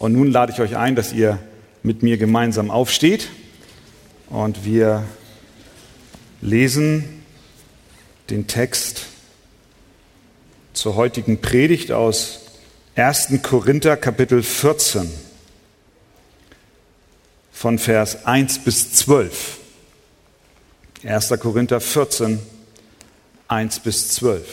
Und 0.00 0.14
nun 0.14 0.30
lade 0.30 0.50
ich 0.50 0.60
euch 0.60 0.78
ein, 0.78 0.96
dass 0.96 1.12
ihr 1.12 1.38
mit 1.82 2.02
mir 2.02 2.16
gemeinsam 2.16 2.70
aufsteht 2.70 3.28
und 4.30 4.64
wir 4.64 5.04
lesen 6.40 7.22
den 8.30 8.46
Text 8.46 9.08
zur 10.72 10.96
heutigen 10.96 11.42
Predigt 11.42 11.92
aus 11.92 12.40
1. 12.94 13.42
Korinther 13.42 13.98
Kapitel 13.98 14.42
14 14.42 15.12
von 17.52 17.78
Vers 17.78 18.24
1 18.24 18.60
bis 18.60 18.94
12. 18.94 19.58
1. 21.04 21.28
Korinther 21.38 21.78
14, 21.78 22.40
1 23.48 23.80
bis 23.80 24.08
12. 24.12 24.48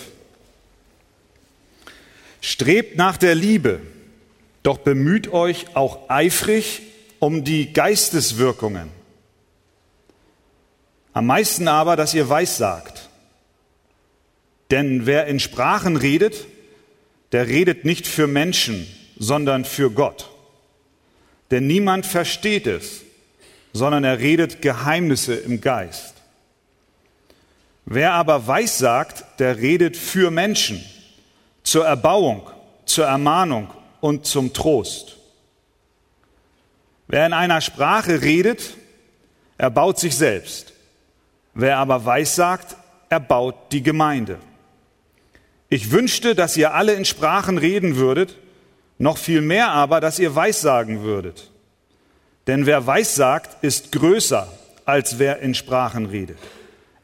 Strebt 2.42 2.98
nach 2.98 3.16
der 3.16 3.34
Liebe 3.34 3.80
doch 4.64 4.80
bemüht 4.80 5.32
euch 5.32 5.76
auch 5.76 6.10
eifrig 6.10 6.82
um 7.20 7.44
die 7.44 7.74
Geisteswirkungen. 7.74 8.90
Am 11.14 11.26
meisten 11.26 11.68
aber, 11.68 11.96
dass 11.96 12.14
ihr 12.14 12.30
weissagt. 12.30 13.10
Denn 14.70 15.06
wer 15.06 15.28
in 15.28 15.40
Sprachen 15.40 15.96
redet, 15.96 16.46
der 17.32 17.48
redet 17.48 17.86
nicht 17.86 18.08
für 18.08 18.28
Menschen, 18.28 18.88
sondern 19.18 19.66
für 19.66 19.90
Gott. 19.90 20.30
Denn 21.52 21.66
niemand 21.66 22.06
versteht 22.06 22.68
es, 22.68 23.02
sondern 23.74 24.04
er 24.04 24.20
redet 24.20 24.62
Geheimnisse 24.62 25.36
im 25.36 25.62
Geist. 25.62 26.16
Wer 27.86 28.14
aber 28.14 28.48
weissagt, 28.48 29.24
der 29.40 29.58
redet 29.58 29.96
für 29.96 30.30
Menschen, 30.30 30.84
zur 31.64 31.86
Erbauung, 31.86 32.50
zur 32.86 33.06
Ermahnung 33.06 33.70
und 34.02 34.26
zum 34.26 34.54
Trost. 34.54 35.18
Wer 37.08 37.26
in 37.26 37.34
einer 37.34 37.62
Sprache 37.62 38.22
redet, 38.22 38.76
erbaut 39.58 40.00
sich 40.00 40.16
selbst. 40.16 40.74
Wer 41.54 41.78
aber 41.78 42.06
weissagt, 42.06 42.76
erbaut 43.10 43.72
die 43.72 43.82
Gemeinde. 43.82 44.40
Ich 45.70 45.92
wünschte, 45.92 46.36
dass 46.36 46.58
ihr 46.58 46.74
alle 46.74 46.94
in 46.94 47.06
Sprachen 47.06 47.58
reden 47.58 47.96
würdet, 47.96 48.38
noch 49.00 49.18
viel 49.18 49.42
mehr 49.42 49.70
aber, 49.70 50.00
dass 50.02 50.20
ihr 50.20 50.36
weissagen 50.36 51.02
würdet. 51.02 51.52
Denn 52.48 52.66
wer 52.66 52.88
weissagt, 52.88 53.64
ist 53.64 53.92
größer, 53.92 54.52
als 54.86 55.20
wer 55.20 55.40
in 55.40 55.54
Sprachen 55.54 56.06
redet. 56.06 56.38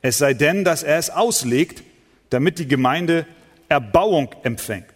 Es 0.02 0.18
sei 0.18 0.34
denn, 0.34 0.64
dass 0.64 0.84
er 0.84 0.98
es 0.98 1.10
auslegt, 1.10 1.84
damit 2.30 2.60
die 2.60 2.68
Gemeinde 2.68 3.26
Erbauung 3.70 4.30
empfängt. 4.44 4.93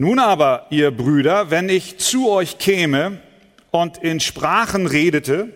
Nun 0.00 0.20
aber, 0.20 0.68
ihr 0.70 0.92
Brüder, 0.92 1.50
wenn 1.50 1.68
ich 1.68 1.98
zu 1.98 2.30
euch 2.30 2.58
käme 2.58 3.18
und 3.72 3.98
in 3.98 4.20
Sprachen 4.20 4.86
redete, 4.86 5.48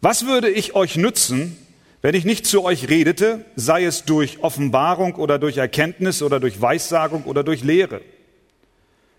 was 0.00 0.26
würde 0.26 0.50
ich 0.50 0.74
euch 0.74 0.96
nützen, 0.96 1.56
wenn 2.02 2.16
ich 2.16 2.24
nicht 2.24 2.46
zu 2.46 2.64
euch 2.64 2.88
redete, 2.88 3.44
sei 3.54 3.84
es 3.84 4.06
durch 4.06 4.42
Offenbarung 4.42 5.14
oder 5.14 5.38
durch 5.38 5.56
Erkenntnis 5.56 6.20
oder 6.20 6.40
durch 6.40 6.60
Weissagung 6.60 7.22
oder 7.26 7.44
durch 7.44 7.62
Lehre? 7.62 8.00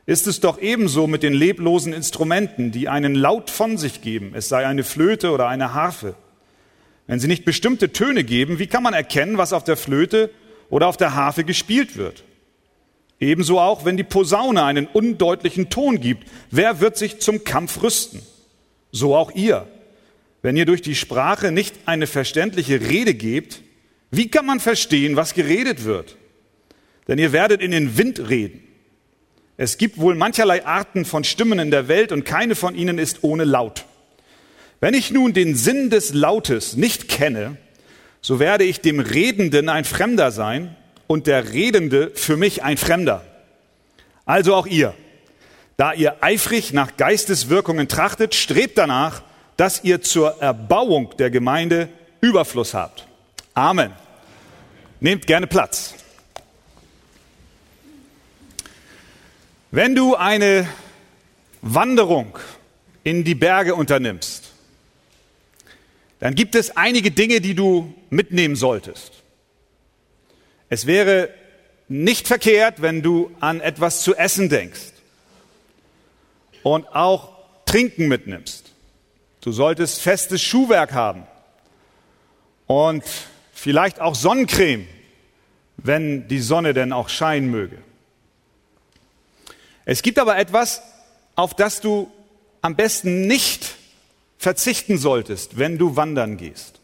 Ist 0.06 0.28
es 0.28 0.42
doch 0.42 0.60
ebenso 0.60 1.08
mit 1.08 1.24
den 1.24 1.34
leblosen 1.34 1.94
Instrumenten, 1.94 2.74
die 2.74 2.90
einen 2.90 3.16
Laut 3.16 3.50
von 3.50 3.78
sich 3.78 4.02
geben, 4.02 4.34
es 4.36 4.50
sei 4.50 4.68
eine 4.68 4.84
Flöte 4.84 5.32
oder 5.32 5.48
eine 5.48 5.74
Harfe. 5.74 6.14
Wenn 7.08 7.22
sie 7.22 7.30
nicht 7.30 7.46
bestimmte 7.46 7.94
Töne 7.94 8.26
geben, 8.26 8.60
wie 8.60 8.68
kann 8.68 8.84
man 8.84 8.94
erkennen, 8.94 9.38
was 9.38 9.54
auf 9.54 9.64
der 9.64 9.78
Flöte 9.78 10.30
oder 10.70 10.88
auf 10.88 10.98
der 10.98 11.16
Harfe 11.16 11.46
gespielt 11.46 11.96
wird? 11.96 12.26
Ebenso 13.20 13.60
auch, 13.60 13.86
wenn 13.86 13.98
die 13.98 14.04
Posaune 14.04 14.64
einen 14.64 14.88
undeutlichen 14.88 15.70
Ton 15.70 16.00
gibt. 16.00 16.28
Wer 16.52 16.82
wird 16.82 16.98
sich 16.98 17.20
zum 17.20 17.44
Kampf 17.44 17.82
rüsten? 17.82 18.22
So 18.92 19.16
auch 19.16 19.32
ihr. 19.32 19.68
Wenn 20.42 20.58
ihr 20.58 20.66
durch 20.66 20.82
die 20.82 20.96
Sprache 20.96 21.52
nicht 21.52 21.76
eine 21.86 22.08
verständliche 22.08 22.82
Rede 22.82 23.14
gebt, 23.14 23.62
wie 24.12 24.28
kann 24.28 24.46
man 24.46 24.60
verstehen, 24.60 25.16
was 25.16 25.34
geredet 25.34 25.86
wird? 25.86 26.18
Denn 27.08 27.18
ihr 27.18 27.32
werdet 27.32 27.62
in 27.62 27.72
den 27.72 27.98
Wind 27.98 28.30
reden. 28.30 28.62
Es 29.58 29.78
gibt 29.78 29.98
wohl 29.98 30.16
mancherlei 30.16 30.66
Arten 30.66 31.06
von 31.06 31.24
Stimmen 31.24 31.60
in 31.60 31.72
der 31.72 31.88
Welt 31.88 32.12
und 32.12 32.26
keine 32.26 32.56
von 32.56 32.76
ihnen 32.76 32.98
ist 32.98 33.24
ohne 33.24 33.46
Laut. 33.46 33.86
Wenn 34.82 34.94
ich 34.94 35.12
nun 35.12 35.34
den 35.34 35.56
Sinn 35.56 35.90
des 35.90 36.14
Lautes 36.14 36.76
nicht 36.76 37.08
kenne, 37.08 37.58
so 38.22 38.40
werde 38.40 38.66
ich 38.66 38.82
dem 38.82 39.00
Redenden 39.00 39.70
ein 39.70 39.86
Fremder 39.86 40.32
sein 40.32 40.76
und 41.08 41.28
der 41.28 41.54
Redende 41.54 42.12
für 42.16 42.38
mich 42.38 42.64
ein 42.64 42.78
Fremder. 42.78 43.26
Also 44.26 44.56
auch 44.56 44.66
ihr, 44.66 44.94
da 45.78 45.94
ihr 45.94 46.24
eifrig 46.24 46.74
nach 46.74 46.98
Geisteswirkungen 46.98 47.88
trachtet, 47.88 48.34
strebt 48.34 48.78
danach, 48.78 49.22
dass 49.58 49.84
ihr 49.84 50.02
zur 50.02 50.42
Erbauung 50.42 51.16
der 51.18 51.30
Gemeinde 51.30 51.90
Überfluss 52.22 52.74
habt. 52.74 53.08
Amen. 53.54 53.94
Nehmt 55.00 55.28
gerne 55.28 55.48
Platz. 55.48 55.94
Wenn 59.72 59.94
du 59.94 60.16
eine 60.16 60.68
Wanderung 61.62 62.38
in 63.04 63.24
die 63.24 63.36
Berge 63.36 63.76
unternimmst, 63.76 64.52
dann 66.20 66.34
gibt 66.34 66.56
es 66.56 66.76
einige 66.78 67.12
Dinge, 67.12 67.42
die 67.42 67.56
du 67.56 67.94
mitnehmen 68.10 68.56
solltest. 68.56 69.25
Es 70.70 70.86
wäre 70.86 71.30
nicht 71.88 72.28
verkehrt, 72.28 72.82
wenn 72.82 73.02
du 73.02 73.32
an 73.40 73.62
etwas 73.62 74.02
zu 74.02 74.16
essen 74.16 74.50
denkst 74.50 74.92
und 76.64 76.88
auch 76.88 77.36
Trinken 77.66 78.08
mitnimmst. 78.08 78.72
Du 79.42 79.52
solltest 79.52 80.02
festes 80.02 80.42
Schuhwerk 80.42 80.94
haben 80.94 81.28
und 82.66 83.04
vielleicht 83.54 84.02
auch 84.02 84.16
Sonnencreme, 84.16 84.88
wenn 85.78 86.28
die 86.28 86.40
Sonne 86.40 86.74
denn 86.74 86.92
auch 86.92 87.10
scheinen 87.10 87.52
möge. 87.52 87.78
Es 89.86 90.02
gibt 90.02 90.18
aber 90.18 90.38
etwas, 90.38 90.82
auf 91.36 91.54
das 91.54 91.82
du 91.82 92.12
am 92.62 92.76
besten 92.76 93.28
nicht 93.28 93.76
verzichten 94.40 94.98
solltest, 94.98 95.60
wenn 95.60 95.78
du 95.78 95.96
wandern 95.96 96.38
gehst. 96.38 96.80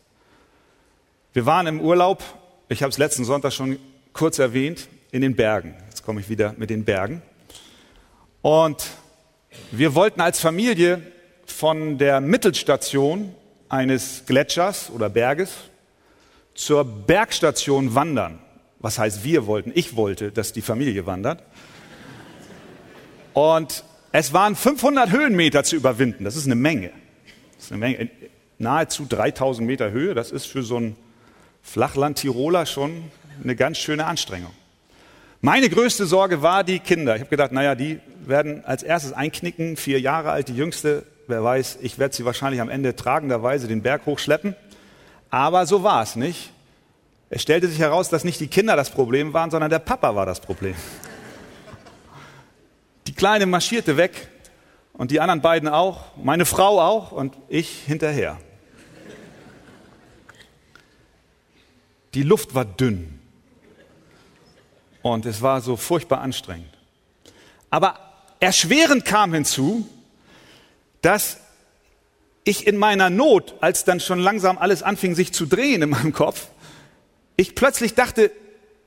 Wir 1.34 1.47
waren 1.47 1.66
im 1.66 1.81
Urlaub 1.81 2.24
ich 2.72 2.84
habe 2.84 2.90
es 2.90 2.98
letzten 2.98 3.26
Sonntag 3.26 3.52
schon 3.52 3.78
kurz 4.14 4.40
erwähnt, 4.40 4.88
in 5.12 5.22
den 5.22 5.36
Bergen. 5.36 5.76
Jetzt 5.90 6.06
komme 6.06 6.22
ich 6.22 6.30
wieder 6.30 6.56
mit 6.58 6.70
den 6.70 6.86
Bergen. 6.86 7.22
Und 8.42 8.88
wir 9.72 9.94
wollten 9.94 10.22
als 10.22 10.40
Familie 10.40 11.02
von 11.46 11.98
der 11.98 12.22
Mittelstation 12.22 13.36
eines 13.68 14.24
Gletschers 14.26 14.90
oder 14.90 15.09
Berges 15.09 15.52
zur 16.54 16.86
Bergstation 16.86 17.94
wandern. 17.94 18.40
Was 18.80 18.98
heißt 18.98 19.26
wir 19.26 19.48
wollten? 19.48 19.74
Ich 19.76 19.98
wollte, 19.98 20.32
dass 20.32 20.53
die 20.53 20.62
Familie 20.62 21.06
wandert. 21.06 21.44
Und 23.34 23.84
es 24.14 24.32
waren 24.32 24.56
500 24.56 25.12
Höhenmeter 25.12 25.66
zu 25.66 25.76
überwinden. 25.76 26.24
Das 26.24 26.38
ist 26.38 26.46
eine 26.46 26.56
Menge. 26.56 26.92
Das 27.56 27.66
ist 27.66 27.72
eine 27.74 27.80
Menge. 27.80 28.09
Nahezu 28.59 29.06
3000 29.09 29.68
Meter 29.68 29.92
Höhe. 29.92 30.16
Das 30.16 30.32
ist 30.32 30.46
für 30.46 30.64
so 30.64 30.78
ein 31.61 31.67
Flachland-Tiroler 31.72 32.66
schon 32.66 33.03
eine 33.44 33.55
ganz 33.55 33.77
schöne 33.77 34.05
Anstrengung. 34.05 34.51
Meine 35.41 35.69
größte 35.69 36.05
Sorge 36.05 36.41
war 36.41 36.63
die 36.63 36.79
Kinder. 36.79 37.16
Ich 37.16 37.22
habe 37.22 37.29
gedacht, 37.29 37.51
naja, 37.51 37.73
die 37.73 37.99
werden 38.25 38.63
als 38.66 38.83
erstes 38.83 39.13
einknicken, 39.13 39.75
vier 39.75 39.99
Jahre 39.99 40.31
alt, 40.31 40.49
die 40.49 40.55
jüngste, 40.55 41.03
wer 41.27 41.44
weiß, 41.44 41.79
ich 41.81 41.97
werde 41.97 42.16
sie 42.16 42.25
wahrscheinlich 42.25 42.61
am 42.61 42.69
Ende 42.69 42.95
tragenderweise 42.95 43.67
den 43.67 43.81
Berg 43.81 44.05
hochschleppen. 44.05 44.55
Aber 45.31 45.66
so 45.66 45.81
war 45.81 46.03
es 46.03 46.16
nicht. 46.16 46.51
Es 47.29 47.41
stellte 47.41 47.67
sich 47.67 47.79
heraus, 47.79 48.09
dass 48.09 48.23
nicht 48.23 48.39
die 48.39 48.47
Kinder 48.47 48.75
das 48.75 48.89
Problem 48.89 49.33
waren, 49.33 49.49
sondern 49.49 49.72
der 49.72 49.79
Papa 49.79 50.16
war 50.16 50.25
das 50.25 50.41
Problem. 50.41 50.75
Die 53.07 53.13
Kleine 53.13 53.45
marschierte 53.45 53.97
weg 53.97 54.28
und 54.93 55.09
die 55.09 55.22
anderen 55.22 55.41
beiden 55.41 55.69
auch, 55.69 56.03
meine 56.22 56.46
Frau 56.46 56.79
auch 56.79 57.11
und 57.11 57.35
ich 57.47 57.84
hinterher. 57.85 58.37
Die 62.13 62.23
Luft 62.23 62.53
war 62.53 62.66
dünn. 62.66 63.19
Und 65.02 65.25
es 65.25 65.41
war 65.41 65.61
so 65.61 65.78
furchtbar 65.78 66.22
anstrengend. 66.22 66.78
Aber 67.69 67.99
erschwerend 68.40 69.05
kam 69.05 69.34
hinzu, 69.34 69.87
dass 71.02 71.37
ich 72.43 72.67
in 72.67 72.78
meiner 72.78 73.09
Not, 73.09 73.55
als 73.61 73.85
dann 73.85 73.99
schon 73.99 74.19
langsam 74.19 74.58
alles 74.58 74.84
anfing 74.84 75.16
sich 75.16 75.34
zu 75.34 75.46
drehen 75.46 75.81
in 75.81 75.90
meinem 75.90 76.13
Kopf, 76.13 76.47
ich 77.37 77.55
plötzlich 77.55 77.96
dachte, 77.96 78.31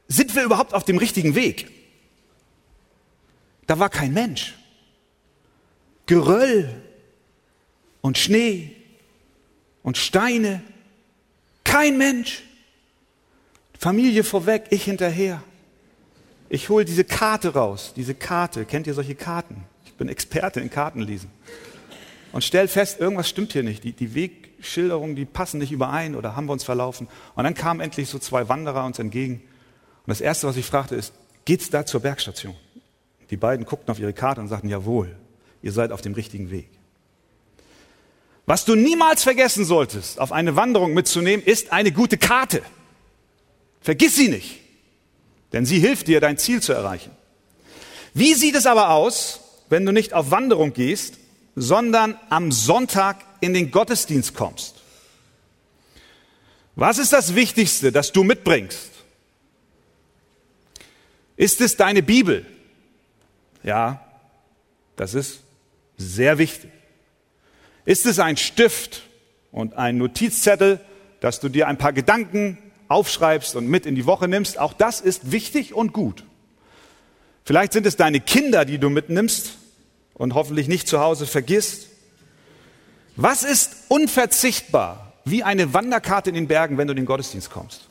sind 0.07 0.35
wir 0.35 0.45
überhaupt 0.45 0.75
auf 0.75 0.85
dem 0.85 0.99
richtigen 0.99 1.35
Weg? 1.35 1.71
Da 3.67 3.79
war 3.79 3.89
kein 3.89 4.13
Mensch. 4.13 4.55
Geröll 6.07 6.83
und 8.03 8.19
Schnee 8.19 8.77
und 9.83 9.97
Steine. 9.97 10.63
Kein 11.65 11.97
Mensch. 11.97 12.43
Familie 13.79 14.25
vorweg, 14.25 14.67
ich 14.71 14.85
hinterher. 14.85 15.43
Ich 16.49 16.69
hole 16.69 16.85
diese 16.85 17.05
Karte 17.05 17.55
raus, 17.55 17.93
diese 17.97 18.15
Karte. 18.15 18.65
Kennt 18.65 18.87
ihr 18.87 18.95
solche 18.95 19.15
Karten? 19.15 19.65
Ich 19.85 19.95
bin 19.95 20.09
Experte 20.09 20.61
in 20.61 20.71
Kartenlesen. 20.71 21.31
Und 22.33 22.43
stell 22.43 22.69
fest, 22.69 23.01
irgendwas 23.01 23.29
stimmt 23.29 23.53
hier 23.53 23.63
nicht. 23.63 23.85
Die, 23.85 23.93
die 23.93 24.15
Wegschilderungen, 24.15 25.17
die 25.17 25.25
passen 25.25 25.59
nicht 25.59 25.73
überein 25.73 26.17
oder 26.17 26.37
haben 26.37 26.47
wir 26.47 26.53
uns 26.53 26.65
verlaufen. 26.65 27.09
Und 27.35 27.45
dann 27.45 27.55
kamen 27.55 27.81
endlich 27.81 28.09
so 28.09 28.19
zwei 28.19 28.49
Wanderer 28.49 28.85
uns 28.85 28.99
entgegen. 28.99 29.35
Und 29.35 30.09
das 30.09 30.21
Erste, 30.21 30.47
was 30.47 30.57
ich 30.57 30.67
fragte, 30.67 30.97
ist, 30.97 31.15
geht's 31.45 31.71
da 31.71 31.87
zur 31.87 32.01
Bergstation? 32.01 32.57
Die 33.31 33.37
beiden 33.37 33.65
guckten 33.67 33.91
auf 33.91 33.99
ihre 33.99 34.13
Karte 34.13 34.41
und 34.41 34.49
sagten, 34.49 34.69
jawohl, 34.69 35.17
ihr 35.63 35.73
seid 35.73 35.93
auf 35.93 36.03
dem 36.03 36.15
richtigen 36.15 36.51
Weg. 36.51 36.69
Was 38.47 38.65
du 38.65 38.75
niemals 38.75 39.23
vergessen 39.23 39.65
solltest, 39.65 40.21
auf 40.21 40.31
eine 40.31 40.57
Wanderung 40.57 40.93
mitzunehmen, 40.93 41.45
ist 41.45 41.73
eine 41.73 41.93
gute 41.93 42.19
Karte. 42.19 42.63
Vergiss 43.85 44.17
sie 44.17 44.29
nicht, 44.29 44.61
denn 45.53 45.67
sie 45.67 45.79
hilft 45.79 46.09
dir, 46.09 46.19
dein 46.19 46.39
Ziel 46.39 46.63
zu 46.63 46.73
erreichen. 46.73 47.11
Wie 48.15 48.33
sieht 48.33 48.55
es 48.55 48.65
aber 48.65 48.89
aus, 48.89 49.41
wenn 49.69 49.85
du 49.85 49.93
nicht 49.93 50.15
auf 50.15 50.31
Wanderung 50.31 50.73
gehst, 50.73 51.19
sondern 51.55 52.19
am 52.31 52.51
Sonntag 52.51 53.19
in 53.43 53.53
den 53.53 53.71
Gottesdienst 53.71 54.35
kommst? 54.35 54.77
Was 56.77 56.97
ist 56.97 57.13
das 57.13 57.35
Wichtigste, 57.35 57.93
das 57.93 58.11
du 58.11 58.25
mitbringst? 58.25 58.91
Ist 61.37 61.61
es 61.61 61.77
deine 61.77 62.03
Bibel? 62.03 62.47
Ja, 63.63 64.03
das 64.97 65.13
ist 65.13 65.41
sehr 65.99 66.39
wichtig. 66.39 66.71
Ist 67.85 68.07
es 68.07 68.19
ein 68.19 68.39
Stift 68.39 69.03
und 69.53 69.75
ein 69.75 69.99
Notizzettel, 69.99 70.81
dass 71.21 71.39
du 71.41 71.51
dir 71.51 71.69
ein 71.69 71.77
paar 71.77 71.93
Gedanken 71.93 72.57
aufschreibst 72.95 73.57
und 73.57 73.67
mit 73.67 73.85
in 73.85 73.95
die 73.95 74.07
Woche 74.07 74.29
nimmst? 74.29 74.59
Auch 74.59 74.73
das 74.73 75.01
ist 75.01 75.33
wichtig 75.33 75.75
und 75.75 75.93
gut. 75.93 76.25
Vielleicht 77.45 77.73
sind 77.73 77.87
es 77.87 77.97
deine 77.97 78.21
Kinder, 78.21 78.65
die 78.65 78.79
du 78.79 78.89
mitnimmst 78.89 79.59
und 80.15 80.35
hoffentlich 80.35 80.69
nicht 80.69 80.89
zu 80.89 81.01
Hause 81.01 81.27
vergisst. 81.27 81.89
Was 83.17 83.43
ist 83.43 83.75
unverzichtbar 83.89 85.13
wie 85.25 85.43
eine 85.43 85.75
Wanderkarte 85.75 86.31
in 86.31 86.35
den 86.35 86.49
Bergen, 86.49 86.79
wenn 86.79 86.87
du 86.87 86.93
in 86.93 86.99
den 86.99 87.07
Gottesdienst 87.07 87.51
kommst? 87.51 87.89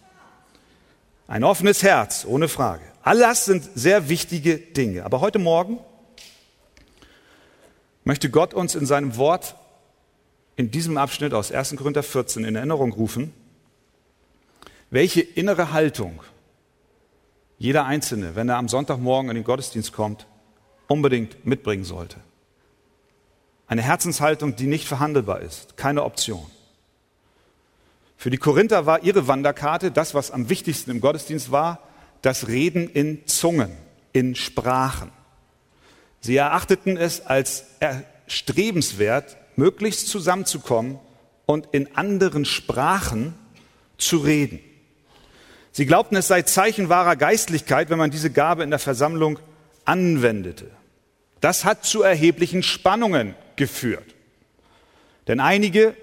Ein 1.28 1.44
offenes 1.44 1.84
Herz, 1.84 2.26
ohne 2.28 2.48
Frage. 2.48 2.84
All 3.04 3.20
das 3.20 3.46
sind 3.46 3.70
sehr 3.76 4.10
wichtige 4.10 4.58
Dinge. 4.58 5.06
Aber 5.06 5.20
heute 5.22 5.40
Morgen 5.40 5.80
möchte 8.06 8.30
Gott 8.30 8.54
uns 8.54 8.76
in 8.76 8.86
seinem 8.86 9.18
Wort 9.18 9.56
in 10.56 10.72
diesem 10.72 10.98
Abschnitt 10.98 11.34
aus 11.34 11.52
1. 11.52 11.76
Korinther 11.76 12.04
14 12.04 12.46
in 12.46 12.56
Erinnerung 12.56 12.94
rufen, 12.94 13.34
welche 14.94 15.22
innere 15.22 15.72
Haltung 15.72 16.22
jeder 17.58 17.86
Einzelne, 17.86 18.36
wenn 18.36 18.48
er 18.48 18.58
am 18.58 18.70
Sonntagmorgen 18.70 19.32
in 19.32 19.36
den 19.36 19.44
Gottesdienst 19.44 19.92
kommt, 19.92 20.28
unbedingt 20.88 21.48
mitbringen 21.48 21.84
sollte. 21.84 22.18
Eine 23.66 23.82
Herzenshaltung, 23.82 24.56
die 24.56 24.68
nicht 24.68 24.88
verhandelbar 24.88 25.42
ist, 25.42 25.78
keine 25.78 26.04
Option. 26.04 26.46
Für 28.18 28.30
die 28.30 28.38
Korinther 28.38 28.86
war 28.86 29.02
ihre 29.02 29.28
Wanderkarte 29.28 29.90
das, 29.90 30.14
was 30.14 30.30
am 30.30 30.50
wichtigsten 30.50 30.92
im 30.92 31.02
Gottesdienst 31.02 31.52
war, 31.52 31.80
das 32.22 32.48
Reden 32.48 32.88
in 32.88 33.26
Zungen, 33.26 33.72
in 34.12 34.36
Sprachen. 34.36 35.10
Sie 36.20 36.36
erachteten 36.36 36.98
es 36.98 37.26
als 37.26 37.66
erstrebenswert, 37.80 39.38
möglichst 39.56 40.08
zusammenzukommen 40.08 41.00
und 41.48 41.70
in 41.72 41.96
anderen 41.96 42.46
Sprachen 42.46 43.34
zu 43.98 44.18
reden. 44.18 44.60
Sie 45.74 45.88
glaubten, 45.88 46.16
es 46.16 46.28
sei 46.28 46.44
Zeichen 46.44 46.88
wahrer 46.88 47.16
Geistlichkeit, 47.16 47.90
wenn 47.90 47.98
man 47.98 48.12
diese 48.12 48.30
Gabe 48.30 48.64
in 48.64 48.70
der 48.70 48.78
Versammlung 48.78 49.40
anwendete. 49.86 50.70
Das 51.42 51.66
hat 51.66 51.84
zu 51.84 52.04
erheblichen 52.04 52.62
Spannungen 52.62 53.34
geführt. 53.56 54.16
Denn 55.28 55.40
einige 55.40 55.96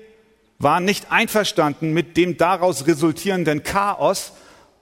waren 0.59 0.85
nicht 0.85 1.13
einverstanden 1.13 1.93
mit 1.93 2.17
dem 2.17 2.37
daraus 2.37 2.89
resultierenden 2.89 3.63
Chaos, 3.63 4.33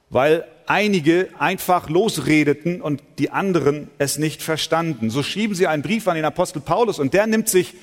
weil 0.09 0.47
einige 0.67 1.29
einfach 1.39 1.91
losredeten 1.91 2.81
und 2.81 3.03
die 3.19 3.31
anderen 3.31 3.91
es 3.99 4.17
nicht 4.17 4.43
verstanden. 4.43 5.11
So 5.11 5.23
schrieben 5.23 5.55
sie 5.55 5.67
einen 5.67 5.83
Brief 5.83 6.09
an 6.09 6.17
den 6.17 6.25
Apostel 6.25 6.61
Paulus 6.61 6.99
und 6.99 7.13
der 7.13 7.27
nimmt 7.27 7.51
sich 7.51 7.75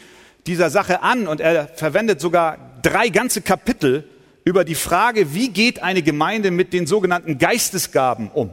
dieser 0.48 0.72
Sache 0.72 1.04
an 1.04 1.28
und 1.28 1.40
er 1.40 1.68
verwendet 1.68 2.20
sogar 2.20 2.58
drei 2.82 3.10
ganze 3.10 3.42
Kapitel 3.42 4.10
über 4.46 4.64
die 4.64 4.76
Frage, 4.76 5.34
wie 5.34 5.50
geht 5.50 5.82
eine 5.82 6.04
Gemeinde 6.04 6.52
mit 6.52 6.72
den 6.72 6.86
sogenannten 6.86 7.40
Geistesgaben 7.40 8.30
um. 8.32 8.52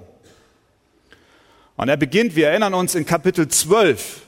Und 1.77 1.89
er 1.89 1.99
beginnt, 1.99 2.35
wir 2.35 2.49
erinnern 2.49 2.73
uns, 2.73 2.95
in 2.95 3.05
Kapitel 3.05 3.47
12 3.47 4.23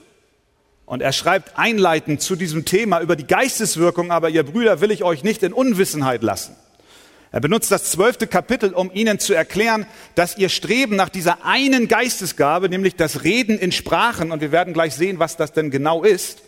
und 0.85 1.01
er 1.01 1.13
schreibt 1.13 1.59
einleitend 1.59 2.21
zu 2.21 2.37
diesem 2.37 2.67
Thema 2.67 3.01
über 3.01 3.17
die 3.17 3.27
Geisteswirkung, 3.27 4.11
aber 4.11 4.29
ihr 4.29 4.43
Brüder 4.43 4.83
will 4.83 4.91
ich 4.91 5.03
euch 5.03 5.25
nicht 5.25 5.43
in 5.43 5.55
Unwissenheit 5.55 6.23
lassen. 6.23 6.55
Er 7.33 7.41
benutzt 7.41 7.73
das 7.73 7.91
zwölfte 7.91 8.27
Kapitel, 8.27 8.75
um 8.75 8.91
ihnen 8.93 9.19
zu 9.19 9.33
erklären, 9.33 9.87
dass 10.15 10.37
ihr 10.37 10.51
Streben 10.51 10.97
nach 10.97 11.09
dieser 11.09 11.47
einen 11.47 11.89
Geistesgabe, 11.89 12.69
nämlich 12.69 12.95
das 12.95 13.25
Reden 13.25 13.59
in 13.59 13.73
Sprachen, 13.73 14.31
und 14.31 14.41
wir 14.41 14.53
werden 14.53 14.75
gleich 14.75 14.95
sehen, 14.95 15.19
was 15.19 15.37
das 15.37 15.53
denn 15.53 15.71
genau 15.71 16.05
ist, 16.05 16.43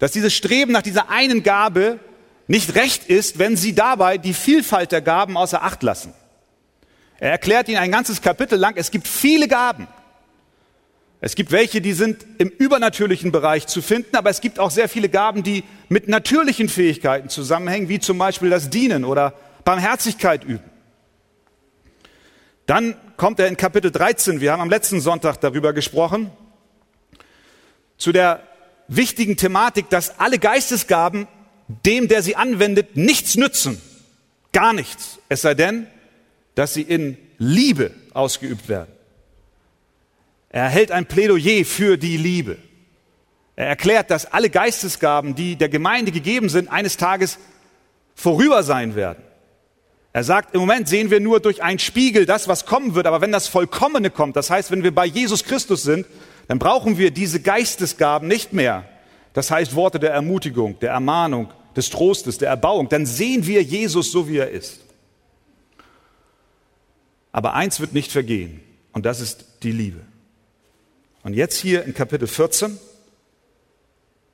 dass 0.00 0.10
dieses 0.10 0.34
Streben 0.34 0.72
nach 0.72 0.82
dieser 0.82 1.10
einen 1.10 1.44
Gabe 1.44 2.00
nicht 2.46 2.74
recht 2.74 3.04
ist, 3.06 3.38
wenn 3.38 3.56
sie 3.56 3.74
dabei 3.74 4.18
die 4.18 4.34
Vielfalt 4.34 4.92
der 4.92 5.00
Gaben 5.00 5.36
außer 5.36 5.62
Acht 5.62 5.82
lassen. 5.82 6.12
Er 7.18 7.30
erklärt 7.30 7.68
ihnen 7.68 7.78
ein 7.78 7.92
ganzes 7.92 8.20
Kapitel 8.20 8.58
lang, 8.58 8.74
es 8.76 8.90
gibt 8.90 9.06
viele 9.06 9.48
Gaben. 9.48 9.86
Es 11.20 11.36
gibt 11.36 11.52
welche, 11.52 11.80
die 11.80 11.92
sind 11.92 12.26
im 12.38 12.48
übernatürlichen 12.48 13.30
Bereich 13.30 13.68
zu 13.68 13.80
finden, 13.80 14.16
aber 14.16 14.28
es 14.28 14.40
gibt 14.40 14.58
auch 14.58 14.72
sehr 14.72 14.88
viele 14.88 15.08
Gaben, 15.08 15.44
die 15.44 15.62
mit 15.88 16.08
natürlichen 16.08 16.68
Fähigkeiten 16.68 17.28
zusammenhängen, 17.28 17.88
wie 17.88 18.00
zum 18.00 18.18
Beispiel 18.18 18.50
das 18.50 18.70
Dienen 18.70 19.04
oder 19.04 19.34
Barmherzigkeit 19.64 20.42
üben. 20.42 20.64
Dann 22.66 22.96
kommt 23.16 23.38
er 23.38 23.46
in 23.46 23.56
Kapitel 23.56 23.92
13, 23.92 24.40
wir 24.40 24.50
haben 24.50 24.60
am 24.60 24.70
letzten 24.70 25.00
Sonntag 25.00 25.40
darüber 25.40 25.72
gesprochen, 25.72 26.32
zu 27.98 28.10
der 28.10 28.40
wichtigen 28.88 29.36
Thematik, 29.36 29.90
dass 29.90 30.18
alle 30.18 30.40
Geistesgaben 30.40 31.28
dem, 31.84 32.08
der 32.08 32.22
sie 32.22 32.36
anwendet, 32.36 32.96
nichts 32.96 33.36
nützen. 33.36 33.80
Gar 34.52 34.72
nichts. 34.72 35.18
Es 35.28 35.42
sei 35.42 35.54
denn, 35.54 35.86
dass 36.54 36.74
sie 36.74 36.82
in 36.82 37.16
Liebe 37.38 37.92
ausgeübt 38.12 38.68
werden. 38.68 38.92
Er 40.50 40.68
hält 40.68 40.90
ein 40.90 41.06
Plädoyer 41.06 41.64
für 41.64 41.96
die 41.96 42.16
Liebe. 42.16 42.58
Er 43.56 43.66
erklärt, 43.66 44.10
dass 44.10 44.26
alle 44.26 44.50
Geistesgaben, 44.50 45.34
die 45.34 45.56
der 45.56 45.68
Gemeinde 45.68 46.12
gegeben 46.12 46.48
sind, 46.48 46.68
eines 46.70 46.96
Tages 46.96 47.38
vorüber 48.14 48.62
sein 48.62 48.94
werden. 48.94 49.22
Er 50.12 50.24
sagt, 50.24 50.54
im 50.54 50.60
Moment 50.60 50.88
sehen 50.88 51.10
wir 51.10 51.20
nur 51.20 51.40
durch 51.40 51.62
einen 51.62 51.78
Spiegel 51.78 52.26
das, 52.26 52.46
was 52.46 52.66
kommen 52.66 52.94
wird, 52.94 53.06
aber 53.06 53.22
wenn 53.22 53.32
das 53.32 53.48
Vollkommene 53.48 54.10
kommt, 54.10 54.36
das 54.36 54.50
heißt, 54.50 54.70
wenn 54.70 54.82
wir 54.82 54.94
bei 54.94 55.06
Jesus 55.06 55.44
Christus 55.44 55.82
sind, 55.82 56.06
dann 56.48 56.58
brauchen 56.58 56.98
wir 56.98 57.10
diese 57.10 57.40
Geistesgaben 57.40 58.28
nicht 58.28 58.52
mehr. 58.52 58.84
Das 59.32 59.50
heißt 59.50 59.74
Worte 59.74 59.98
der 59.98 60.12
Ermutigung, 60.12 60.78
der 60.80 60.90
Ermahnung, 60.90 61.48
des 61.76 61.90
Trostes, 61.90 62.38
der 62.38 62.48
Erbauung. 62.48 62.88
Dann 62.88 63.06
sehen 63.06 63.46
wir 63.46 63.62
Jesus 63.62 64.12
so, 64.12 64.28
wie 64.28 64.38
er 64.38 64.50
ist. 64.50 64.80
Aber 67.32 67.54
eins 67.54 67.80
wird 67.80 67.94
nicht 67.94 68.12
vergehen, 68.12 68.60
und 68.92 69.06
das 69.06 69.20
ist 69.20 69.46
die 69.62 69.72
Liebe. 69.72 70.00
Und 71.22 71.34
jetzt 71.34 71.56
hier 71.56 71.84
in 71.84 71.94
Kapitel 71.94 72.28
14 72.28 72.78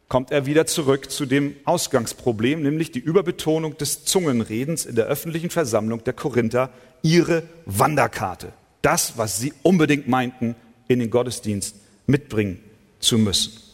kommt 0.08 0.30
er 0.30 0.46
wieder 0.46 0.66
zurück 0.66 1.10
zu 1.10 1.26
dem 1.26 1.54
Ausgangsproblem, 1.64 2.62
nämlich 2.62 2.90
die 2.90 2.98
Überbetonung 2.98 3.76
des 3.76 4.04
Zungenredens 4.04 4.86
in 4.86 4.96
der 4.96 5.06
öffentlichen 5.06 5.50
Versammlung 5.50 6.02
der 6.02 6.14
Korinther, 6.14 6.70
ihre 7.02 7.42
Wanderkarte. 7.66 8.52
Das, 8.82 9.18
was 9.18 9.38
sie 9.38 9.52
unbedingt 9.62 10.08
meinten, 10.08 10.56
in 10.88 10.98
den 10.98 11.10
Gottesdienst 11.10 11.76
mitbringen 12.06 12.60
zu 13.00 13.18
müssen. 13.18 13.67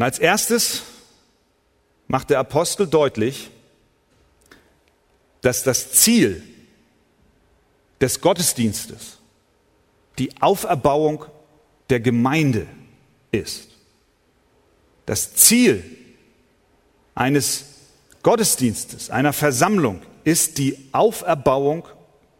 Und 0.00 0.04
als 0.04 0.18
erstes 0.18 0.80
macht 2.08 2.30
der 2.30 2.38
Apostel 2.38 2.86
deutlich, 2.86 3.50
dass 5.42 5.62
das 5.62 5.92
Ziel 5.92 6.42
des 8.00 8.22
Gottesdienstes 8.22 9.18
die 10.18 10.40
Auferbauung 10.40 11.26
der 11.90 12.00
Gemeinde 12.00 12.66
ist. 13.30 13.68
Das 15.04 15.34
Ziel 15.34 15.84
eines 17.14 17.66
Gottesdienstes, 18.22 19.10
einer 19.10 19.34
Versammlung 19.34 20.00
ist 20.24 20.56
die 20.56 20.78
Auferbauung 20.92 21.86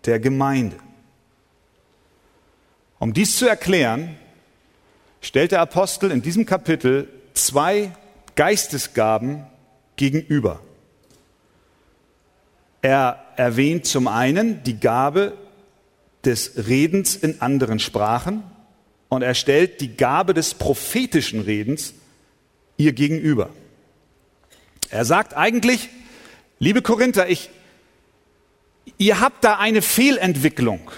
der 0.06 0.18
Gemeinde. 0.18 0.78
Um 2.98 3.12
dies 3.12 3.36
zu 3.36 3.46
erklären, 3.46 4.16
stellt 5.20 5.52
der 5.52 5.60
Apostel 5.60 6.10
in 6.10 6.22
diesem 6.22 6.46
Kapitel 6.46 7.19
zwei 7.50 7.90
Geistesgaben 8.36 9.44
gegenüber. 9.96 10.60
Er 12.80 13.24
erwähnt 13.34 13.86
zum 13.86 14.06
einen 14.06 14.62
die 14.62 14.78
Gabe 14.78 15.36
des 16.24 16.68
Redens 16.68 17.16
in 17.16 17.40
anderen 17.40 17.80
Sprachen 17.80 18.44
und 19.08 19.22
er 19.22 19.34
stellt 19.34 19.80
die 19.80 19.96
Gabe 19.96 20.32
des 20.32 20.54
prophetischen 20.54 21.40
Redens 21.40 21.94
ihr 22.76 22.92
gegenüber. 22.92 23.50
Er 24.88 25.04
sagt 25.04 25.34
eigentlich, 25.36 25.88
liebe 26.60 26.82
Korinther, 26.82 27.28
ich, 27.28 27.50
ihr 28.96 29.18
habt 29.18 29.42
da 29.42 29.58
eine 29.58 29.82
Fehlentwicklung. 29.82 30.88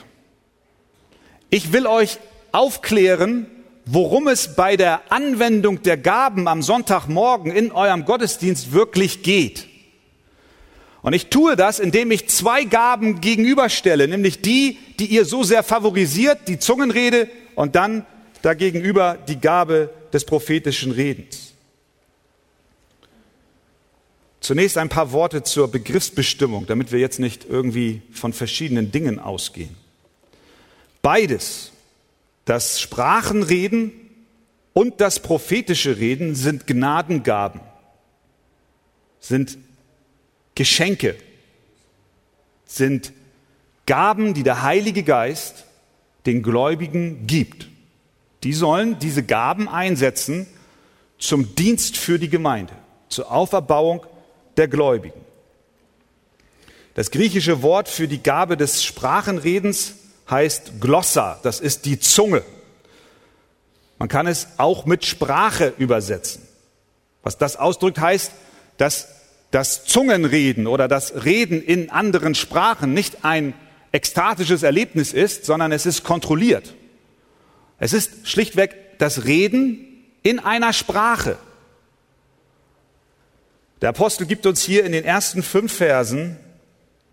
Ich 1.48 1.72
will 1.72 1.86
euch 1.86 2.18
aufklären, 2.52 3.46
worum 3.84 4.28
es 4.28 4.54
bei 4.54 4.76
der 4.76 5.12
Anwendung 5.12 5.82
der 5.82 5.96
Gaben 5.96 6.48
am 6.48 6.62
Sonntagmorgen 6.62 7.52
in 7.52 7.72
eurem 7.72 8.04
Gottesdienst 8.04 8.72
wirklich 8.72 9.22
geht. 9.22 9.68
Und 11.02 11.14
ich 11.14 11.26
tue 11.26 11.56
das, 11.56 11.80
indem 11.80 12.12
ich 12.12 12.28
zwei 12.28 12.62
Gaben 12.64 13.20
gegenüberstelle, 13.20 14.06
nämlich 14.06 14.40
die, 14.40 14.78
die 15.00 15.06
ihr 15.06 15.24
so 15.24 15.42
sehr 15.42 15.64
favorisiert, 15.64 16.46
die 16.46 16.60
Zungenrede 16.60 17.28
und 17.56 17.74
dann 17.74 18.06
dagegenüber 18.42 19.18
die 19.26 19.40
Gabe 19.40 19.90
des 20.12 20.24
prophetischen 20.24 20.92
Redens. 20.92 21.54
Zunächst 24.40 24.78
ein 24.78 24.88
paar 24.88 25.12
Worte 25.12 25.42
zur 25.42 25.70
Begriffsbestimmung, 25.70 26.66
damit 26.66 26.92
wir 26.92 26.98
jetzt 26.98 27.20
nicht 27.20 27.46
irgendwie 27.48 28.02
von 28.12 28.32
verschiedenen 28.32 28.92
Dingen 28.92 29.18
ausgehen. 29.18 29.76
Beides, 31.00 31.71
das 32.44 32.80
Sprachenreden 32.80 33.92
und 34.72 35.00
das 35.00 35.20
prophetische 35.20 35.98
Reden 35.98 36.34
sind 36.34 36.66
Gnadengaben, 36.66 37.60
sind 39.20 39.58
Geschenke, 40.54 41.16
sind 42.64 43.12
Gaben, 43.86 44.34
die 44.34 44.42
der 44.42 44.62
Heilige 44.62 45.02
Geist 45.02 45.64
den 46.26 46.42
Gläubigen 46.42 47.26
gibt. 47.26 47.68
Die 48.44 48.52
sollen 48.52 48.98
diese 48.98 49.22
Gaben 49.22 49.68
einsetzen 49.68 50.46
zum 51.18 51.54
Dienst 51.54 51.96
für 51.96 52.18
die 52.18 52.28
Gemeinde, 52.28 52.72
zur 53.08 53.30
Auferbauung 53.30 54.04
der 54.56 54.68
Gläubigen. 54.68 55.20
Das 56.94 57.10
griechische 57.10 57.62
Wort 57.62 57.88
für 57.88 58.08
die 58.08 58.22
Gabe 58.22 58.56
des 58.56 58.84
Sprachenredens 58.84 59.94
heißt 60.32 60.80
Glossa, 60.80 61.38
das 61.44 61.60
ist 61.60 61.84
die 61.84 62.00
Zunge. 62.00 62.42
Man 63.98 64.08
kann 64.08 64.26
es 64.26 64.48
auch 64.56 64.84
mit 64.84 65.04
Sprache 65.04 65.72
übersetzen. 65.78 66.42
Was 67.22 67.38
das 67.38 67.54
ausdrückt, 67.54 68.00
heißt, 68.00 68.32
dass 68.78 69.06
das 69.52 69.84
Zungenreden 69.84 70.66
oder 70.66 70.88
das 70.88 71.24
Reden 71.24 71.62
in 71.62 71.90
anderen 71.90 72.34
Sprachen 72.34 72.94
nicht 72.94 73.24
ein 73.24 73.54
ekstatisches 73.92 74.64
Erlebnis 74.64 75.12
ist, 75.12 75.44
sondern 75.44 75.70
es 75.70 75.86
ist 75.86 76.02
kontrolliert. 76.02 76.74
Es 77.78 77.92
ist 77.92 78.26
schlichtweg 78.26 78.98
das 78.98 79.24
Reden 79.24 80.04
in 80.22 80.40
einer 80.40 80.72
Sprache. 80.72 81.36
Der 83.82 83.90
Apostel 83.90 84.26
gibt 84.26 84.46
uns 84.46 84.62
hier 84.62 84.84
in 84.84 84.92
den 84.92 85.04
ersten 85.04 85.42
fünf 85.42 85.72
Versen 85.72 86.36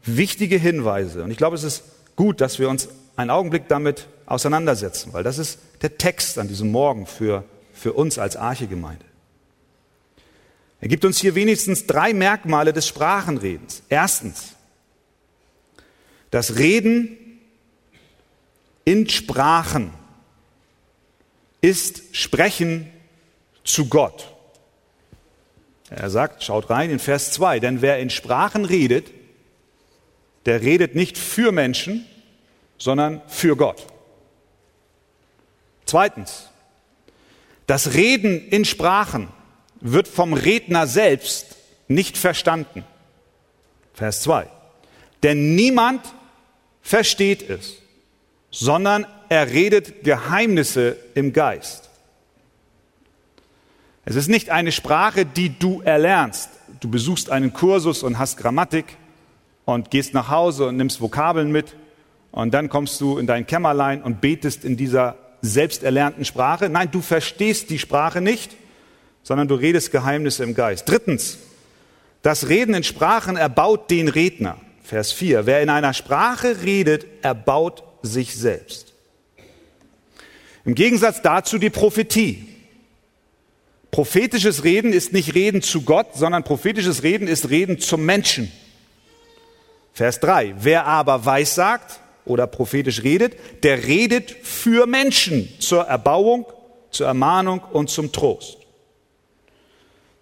wichtige 0.04 0.58
Hinweise. 0.58 1.24
Und 1.24 1.32
ich 1.32 1.38
glaube, 1.38 1.56
es 1.56 1.64
ist 1.64 1.84
gut, 2.16 2.42
dass 2.42 2.60
wir 2.60 2.70
uns 2.70 2.88
einen 3.20 3.32
Augenblick 3.32 3.68
damit 3.68 4.08
auseinandersetzen, 4.26 5.12
weil 5.12 5.24
das 5.24 5.40
ist 5.40 5.60
der 5.82 5.98
Text 5.98 6.40
an 6.40 6.48
diesem 6.48 6.72
Morgen 6.72 7.06
für, 7.06 7.44
für 7.74 7.92
uns 7.92 8.18
als 8.18 8.38
Archegemeinde. 8.38 9.04
Er 10.80 10.88
gibt 10.88 11.04
uns 11.04 11.20
hier 11.20 11.36
wenigstens 11.36 11.86
drei 11.86 12.14
Merkmale 12.14 12.72
des 12.72 12.88
Sprachenredens. 12.88 13.84
Erstens, 13.90 14.56
das 16.32 16.56
Reden 16.56 17.18
in 18.86 19.10
Sprachen 19.10 19.92
ist 21.60 22.16
Sprechen 22.16 22.90
zu 23.66 23.90
Gott. 23.90 24.34
Er 25.90 26.10
sagt, 26.10 26.42
schaut 26.42 26.70
rein 26.70 26.90
in 26.90 27.00
Vers 27.00 27.32
2, 27.32 27.60
denn 27.60 27.82
wer 27.82 28.00
in 28.00 28.12
Sprachen 28.12 28.64
redet, 28.64 29.12
der 30.46 30.62
redet 30.62 30.96
nicht 30.96 31.18
für 31.18 31.52
Menschen, 31.52 32.06
sondern 32.80 33.22
für 33.28 33.56
Gott. 33.56 33.86
Zweitens, 35.86 36.50
das 37.68 37.94
Reden 37.94 38.48
in 38.48 38.66
Sprachen 38.66 39.28
wird 39.82 40.08
vom 40.08 40.34
Redner 40.34 40.88
selbst 40.88 41.56
nicht 41.88 42.18
verstanden. 42.18 42.84
Vers 43.94 44.22
2. 44.22 44.48
Denn 45.22 45.56
niemand 45.56 46.02
versteht 46.82 47.48
es, 47.48 47.78
sondern 48.50 49.06
er 49.28 49.52
redet 49.52 50.04
Geheimnisse 50.04 50.98
im 51.14 51.34
Geist. 51.34 51.90
Es 54.06 54.16
ist 54.16 54.28
nicht 54.28 54.50
eine 54.50 54.72
Sprache, 54.72 55.26
die 55.26 55.60
du 55.60 55.82
erlernst. 55.82 56.50
Du 56.80 56.90
besuchst 56.90 57.30
einen 57.30 57.54
Kursus 57.54 58.02
und 58.02 58.18
hast 58.18 58.38
Grammatik 58.38 58.86
und 59.66 59.92
gehst 59.92 60.16
nach 60.16 60.30
Hause 60.30 60.68
und 60.68 60.78
nimmst 60.78 61.02
Vokabeln 61.02 61.52
mit 61.52 61.76
und 62.32 62.54
dann 62.54 62.70
kommst 62.70 63.02
du 63.02 63.18
in 63.18 63.28
dein 63.28 63.48
Kämmerlein 63.48 64.02
und 64.02 64.22
betest 64.22 64.64
in 64.64 64.78
dieser 64.78 65.16
selbst 65.42 65.84
erlernten 65.84 66.26
Sprache. 66.26 66.70
Nein, 66.70 66.90
du 66.92 67.02
verstehst 67.02 67.70
die 67.70 67.80
Sprache 67.80 68.22
nicht, 68.22 68.56
sondern 69.24 69.48
du 69.48 69.56
redest 69.56 69.92
Geheimnisse 69.92 70.44
im 70.44 70.54
Geist. 70.54 70.88
Drittens, 70.90 71.38
das 72.22 72.50
Reden 72.50 72.74
in 72.74 72.84
Sprachen 72.84 73.38
erbaut 73.38 73.90
den 73.90 74.10
Redner. 74.10 74.58
Vers 74.84 75.12
4. 75.12 75.46
Wer 75.46 75.62
in 75.62 75.70
einer 75.70 75.94
Sprache 75.94 76.64
redet, 76.64 77.06
erbaut 77.22 77.84
sich 78.02 78.36
selbst. 78.36 78.94
Im 80.66 80.76
Gegensatz 80.76 81.22
dazu 81.22 81.58
die 81.58 81.70
Prophetie. 81.70 82.48
Prophetisches 83.92 84.64
Reden 84.64 84.94
ist 84.94 85.14
nicht 85.14 85.34
Reden 85.34 85.62
zu 85.62 85.82
Gott, 85.82 86.16
sondern 86.16 86.44
prophetisches 86.44 87.04
Reden 87.04 87.28
ist 87.28 87.50
Reden 87.50 87.80
zum 87.80 88.06
Menschen. 88.06 88.52
Vers 89.94 90.20
3. 90.20 90.56
Wer 90.60 90.86
aber 90.86 91.26
weissagt 91.26 92.00
oder 92.30 92.48
prophetisch 92.48 93.04
redet, 93.04 93.36
der 93.64 93.86
redet 93.86 94.32
für 94.32 94.88
Menschen 94.88 95.50
zur 95.60 95.84
Erbauung, 95.84 96.46
zur 96.92 97.08
Ermahnung 97.08 97.62
und 97.72 97.90
zum 97.90 98.12
Trost. 98.12 98.58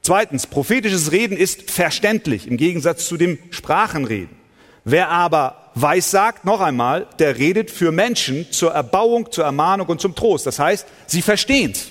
Zweitens, 0.02 0.48
prophetisches 0.48 1.12
Reden 1.12 1.36
ist 1.36 1.70
verständlich 1.70 2.48
im 2.48 2.58
Gegensatz 2.58 3.08
zu 3.08 3.18
dem 3.18 3.38
Sprachenreden. 3.50 4.38
Wer 4.86 5.10
aber 5.10 5.72
weissagt, 5.76 6.46
noch 6.46 6.62
einmal, 6.62 7.08
der 7.20 7.38
redet 7.38 7.70
für 7.70 7.92
Menschen 7.92 8.50
zur 8.52 8.72
Erbauung, 8.72 9.32
zur 9.32 9.44
Ermahnung 9.44 9.88
und 9.88 10.00
zum 10.00 10.16
Trost. 10.16 10.46
Das 10.46 10.60
heißt, 10.60 10.88
sie 11.08 11.22
verstehen's. 11.22 11.90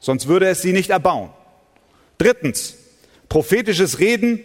Sonst 0.00 0.26
würde 0.26 0.48
es 0.48 0.62
sie 0.62 0.72
nicht 0.72 0.90
erbauen. 0.90 1.30
Drittens, 2.18 2.74
prophetisches 3.28 4.00
Reden 4.00 4.44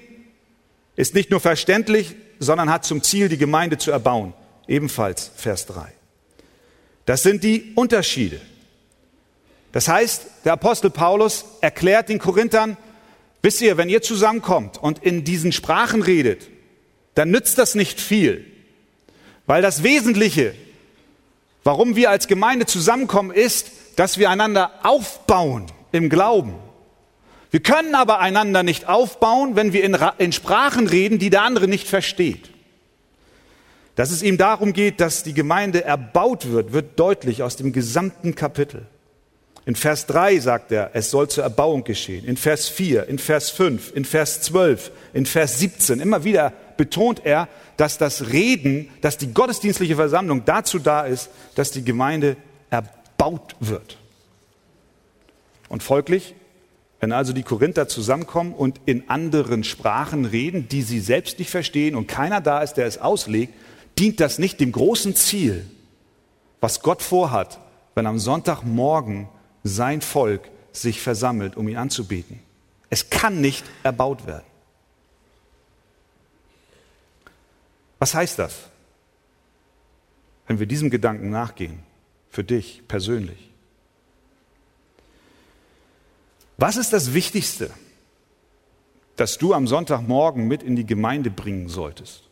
ist 0.96 1.16
nicht 1.16 1.32
nur 1.32 1.40
verständlich, 1.40 2.16
sondern 2.40 2.70
hat 2.70 2.86
zum 2.86 3.02
Ziel, 3.02 3.30
die 3.30 3.38
Gemeinde 3.38 3.78
zu 3.78 3.92
erbauen. 3.92 4.34
Ebenfalls 4.68 5.32
Vers 5.36 5.66
3. 5.68 5.92
Das 7.06 7.24
sind 7.24 7.44
die 7.44 7.74
Unterschiede. 7.76 8.40
Das 9.72 9.88
heißt, 9.88 10.26
der 10.46 10.54
Apostel 10.54 10.90
Paulus 10.90 11.46
erklärt 11.62 12.10
den 12.10 12.20
Korinthern, 12.20 12.78
wisst 13.42 13.62
ihr, 13.62 13.78
wenn 13.78 13.90
ihr 13.90 14.02
zusammenkommt 14.02 14.78
und 14.78 15.00
in 15.00 15.24
diesen 15.24 15.52
Sprachen 15.52 16.02
redet, 16.02 16.48
dann 17.16 17.32
nützt 17.32 17.58
das 17.58 17.76
nicht 17.76 18.00
viel. 18.00 18.46
Weil 19.46 19.62
das 19.62 19.84
Wesentliche, 19.84 20.54
warum 21.64 21.96
wir 21.96 22.10
als 22.10 22.28
Gemeinde 22.28 22.66
zusammenkommen, 22.66 23.32
ist, 23.32 23.72
dass 23.96 24.18
wir 24.18 24.30
einander 24.30 24.72
aufbauen 24.84 25.66
im 25.92 26.10
Glauben. 26.10 26.56
Wir 27.52 27.62
können 27.62 27.94
aber 27.94 28.20
einander 28.20 28.64
nicht 28.64 28.88
aufbauen, 28.88 29.56
wenn 29.56 29.74
wir 29.74 29.84
in, 29.84 29.98
in 30.18 30.32
Sprachen 30.32 30.88
reden, 30.88 31.20
die 31.20 31.30
der 31.30 31.44
andere 31.44 31.68
nicht 31.68 31.88
versteht. 31.88 32.53
Dass 33.96 34.12
es 34.12 34.24
ihm 34.24 34.38
darum 34.38 34.74
geht, 34.74 35.00
dass 35.00 35.24
die 35.24 35.34
Gemeinde 35.34 35.84
erbaut 35.84 36.50
wird, 36.50 36.74
wird 36.74 37.00
deutlich 37.00 37.44
aus 37.44 37.56
dem 37.56 37.74
gesamten 37.74 38.36
Kapitel. 38.36 38.88
In 39.66 39.76
Vers 39.76 40.08
3 40.08 40.40
sagt 40.40 40.72
er, 40.72 40.92
es 40.94 41.10
soll 41.10 41.30
zur 41.30 41.44
Erbauung 41.44 41.84
geschehen. 41.84 42.26
In 42.26 42.36
Vers 42.36 42.68
4, 42.68 43.08
in 43.08 43.18
Vers 43.18 43.50
5, 43.52 43.96
in 43.96 44.04
Vers 44.04 44.42
12, 44.42 44.92
in 45.14 45.26
Vers 45.26 45.60
17. 45.60 46.02
Immer 46.02 46.24
wieder 46.24 46.52
betont 46.76 47.22
er, 47.24 47.48
dass 47.78 47.98
das 47.98 48.32
Reden, 48.32 48.90
dass 49.02 49.18
die 49.18 49.34
gottesdienstliche 49.34 49.96
Versammlung 49.96 50.44
dazu 50.44 50.80
da 50.80 51.04
ist, 51.04 51.30
dass 51.56 51.72
die 51.72 51.86
Gemeinde 51.86 52.36
erbaut 52.72 53.56
wird. 53.60 53.98
Und 55.70 55.82
folglich, 55.82 56.36
wenn 57.00 57.12
also 57.12 57.32
die 57.32 57.44
Korinther 57.44 57.88
zusammenkommen 57.88 58.54
und 58.54 58.82
in 58.86 59.10
anderen 59.10 59.64
Sprachen 59.64 60.26
reden, 60.26 60.68
die 60.68 60.82
sie 60.82 61.00
selbst 61.00 61.40
nicht 61.40 61.50
verstehen 61.50 61.96
und 61.96 62.08
keiner 62.08 62.42
da 62.42 62.62
ist, 62.62 62.74
der 62.74 62.86
es 62.86 62.98
auslegt, 62.98 63.54
dient 63.98 64.20
das 64.20 64.40
nicht 64.40 64.60
dem 64.60 64.72
großen 64.72 65.16
Ziel, 65.16 65.70
was 66.62 66.82
Gott 66.82 67.02
vorhat, 67.02 67.60
wenn 67.96 68.08
am 68.08 68.20
Sonntagmorgen 68.20 69.28
sein 69.64 70.02
Volk 70.02 70.50
sich 70.72 71.02
versammelt, 71.02 71.56
um 71.56 71.68
ihn 71.68 71.78
anzubeten. 71.78 72.40
Es 72.90 73.10
kann 73.10 73.42
nicht 73.42 73.66
erbaut 73.84 74.26
werden. 74.28 74.46
Was 78.00 78.14
heißt 78.14 78.40
das, 78.40 78.54
wenn 80.48 80.60
wir 80.60 80.66
diesem 80.66 80.90
Gedanken 80.90 81.30
nachgehen, 81.30 81.80
für 82.30 82.44
dich 82.44 82.84
persönlich? 82.88 83.52
Was 86.58 86.78
ist 86.78 86.94
das 86.94 87.14
Wichtigste, 87.14 87.70
das 89.16 89.38
du 89.38 89.54
am 89.54 89.68
Sonntagmorgen 89.68 90.48
mit 90.48 90.64
in 90.64 90.76
die 90.76 90.86
Gemeinde 90.86 91.30
bringen 91.30 91.70
solltest? 91.70 92.30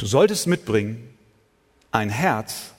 Du 0.00 0.06
solltest 0.06 0.46
mitbringen 0.46 1.14
ein 1.90 2.08
Herz, 2.08 2.72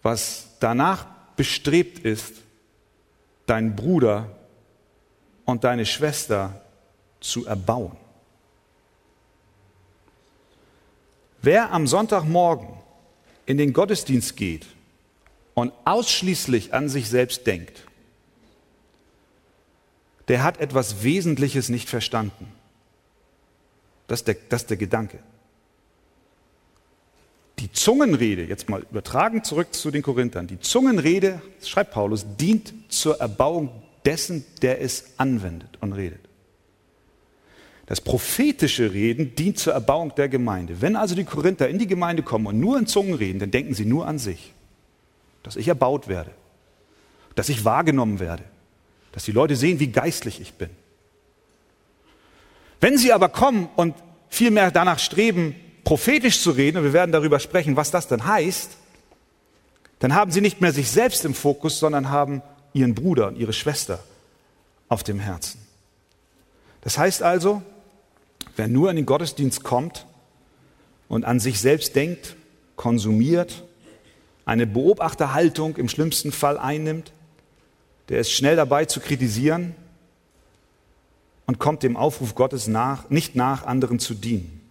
was 0.00 0.48
danach 0.58 1.04
bestrebt 1.36 1.98
ist, 1.98 2.36
deinen 3.44 3.76
Bruder 3.76 4.34
und 5.44 5.64
deine 5.64 5.84
Schwester 5.84 6.62
zu 7.20 7.44
erbauen. 7.44 7.94
Wer 11.42 11.72
am 11.72 11.86
Sonntagmorgen 11.86 12.68
in 13.44 13.58
den 13.58 13.74
Gottesdienst 13.74 14.34
geht 14.38 14.66
und 15.52 15.74
ausschließlich 15.84 16.72
an 16.72 16.88
sich 16.88 17.10
selbst 17.10 17.46
denkt, 17.46 17.86
der 20.28 20.42
hat 20.42 20.58
etwas 20.58 21.02
Wesentliches 21.02 21.68
nicht 21.68 21.90
verstanden. 21.90 22.50
Das 24.06 24.20
ist 24.20 24.28
der, 24.28 24.36
das 24.48 24.62
ist 24.62 24.70
der 24.70 24.78
Gedanke. 24.78 25.18
Die 27.58 27.70
Zungenrede, 27.70 28.44
jetzt 28.44 28.68
mal 28.68 28.84
übertragen 28.90 29.44
zurück 29.44 29.74
zu 29.74 29.90
den 29.90 30.02
Korinthern, 30.02 30.46
die 30.46 30.58
Zungenrede, 30.58 31.40
schreibt 31.62 31.92
Paulus, 31.92 32.26
dient 32.38 32.72
zur 32.88 33.20
Erbauung 33.20 33.70
dessen, 34.04 34.44
der 34.62 34.80
es 34.80 35.12
anwendet 35.18 35.78
und 35.80 35.92
redet. 35.92 36.20
Das 37.86 38.00
prophetische 38.00 38.92
Reden 38.92 39.34
dient 39.34 39.58
zur 39.58 39.74
Erbauung 39.74 40.14
der 40.14 40.28
Gemeinde. 40.28 40.80
Wenn 40.80 40.96
also 40.96 41.14
die 41.14 41.24
Korinther 41.24 41.68
in 41.68 41.78
die 41.78 41.86
Gemeinde 41.86 42.22
kommen 42.22 42.46
und 42.46 42.58
nur 42.58 42.78
in 42.78 42.86
Zungen 42.86 43.14
reden, 43.14 43.38
dann 43.38 43.50
denken 43.50 43.74
sie 43.74 43.84
nur 43.84 44.06
an 44.06 44.18
sich, 44.18 44.52
dass 45.42 45.56
ich 45.56 45.68
erbaut 45.68 46.08
werde, 46.08 46.30
dass 47.34 47.48
ich 47.48 47.64
wahrgenommen 47.64 48.18
werde, 48.18 48.44
dass 49.12 49.24
die 49.24 49.32
Leute 49.32 49.56
sehen, 49.56 49.78
wie 49.78 49.88
geistlich 49.88 50.40
ich 50.40 50.54
bin. 50.54 50.70
Wenn 52.80 52.96
sie 52.98 53.12
aber 53.12 53.28
kommen 53.28 53.68
und 53.76 53.94
vielmehr 54.28 54.70
danach 54.70 54.98
streben, 54.98 55.54
prophetisch 55.84 56.40
zu 56.40 56.50
reden, 56.50 56.78
und 56.78 56.84
wir 56.84 56.92
werden 56.92 57.12
darüber 57.12 57.40
sprechen, 57.40 57.76
was 57.76 57.90
das 57.90 58.08
dann 58.08 58.26
heißt, 58.26 58.76
dann 59.98 60.14
haben 60.14 60.32
sie 60.32 60.40
nicht 60.40 60.60
mehr 60.60 60.72
sich 60.72 60.90
selbst 60.90 61.24
im 61.24 61.34
Fokus, 61.34 61.78
sondern 61.78 62.10
haben 62.10 62.42
ihren 62.72 62.94
Bruder 62.94 63.28
und 63.28 63.36
ihre 63.36 63.52
Schwester 63.52 64.02
auf 64.88 65.02
dem 65.02 65.20
Herzen. 65.20 65.60
Das 66.80 66.98
heißt 66.98 67.22
also, 67.22 67.62
wer 68.56 68.68
nur 68.68 68.90
in 68.90 68.96
den 68.96 69.06
Gottesdienst 69.06 69.62
kommt 69.62 70.06
und 71.08 71.24
an 71.24 71.40
sich 71.40 71.60
selbst 71.60 71.94
denkt, 71.94 72.36
konsumiert, 72.76 73.62
eine 74.44 74.66
Beobachterhaltung 74.66 75.76
im 75.76 75.88
schlimmsten 75.88 76.32
Fall 76.32 76.58
einnimmt, 76.58 77.12
der 78.08 78.18
ist 78.18 78.32
schnell 78.32 78.56
dabei 78.56 78.86
zu 78.86 78.98
kritisieren 78.98 79.74
und 81.46 81.58
kommt 81.58 81.82
dem 81.82 81.96
Aufruf 81.96 82.34
Gottes 82.34 82.66
nach, 82.66 83.08
nicht 83.08 83.36
nach, 83.36 83.64
anderen 83.64 84.00
zu 84.00 84.14
dienen. 84.14 84.61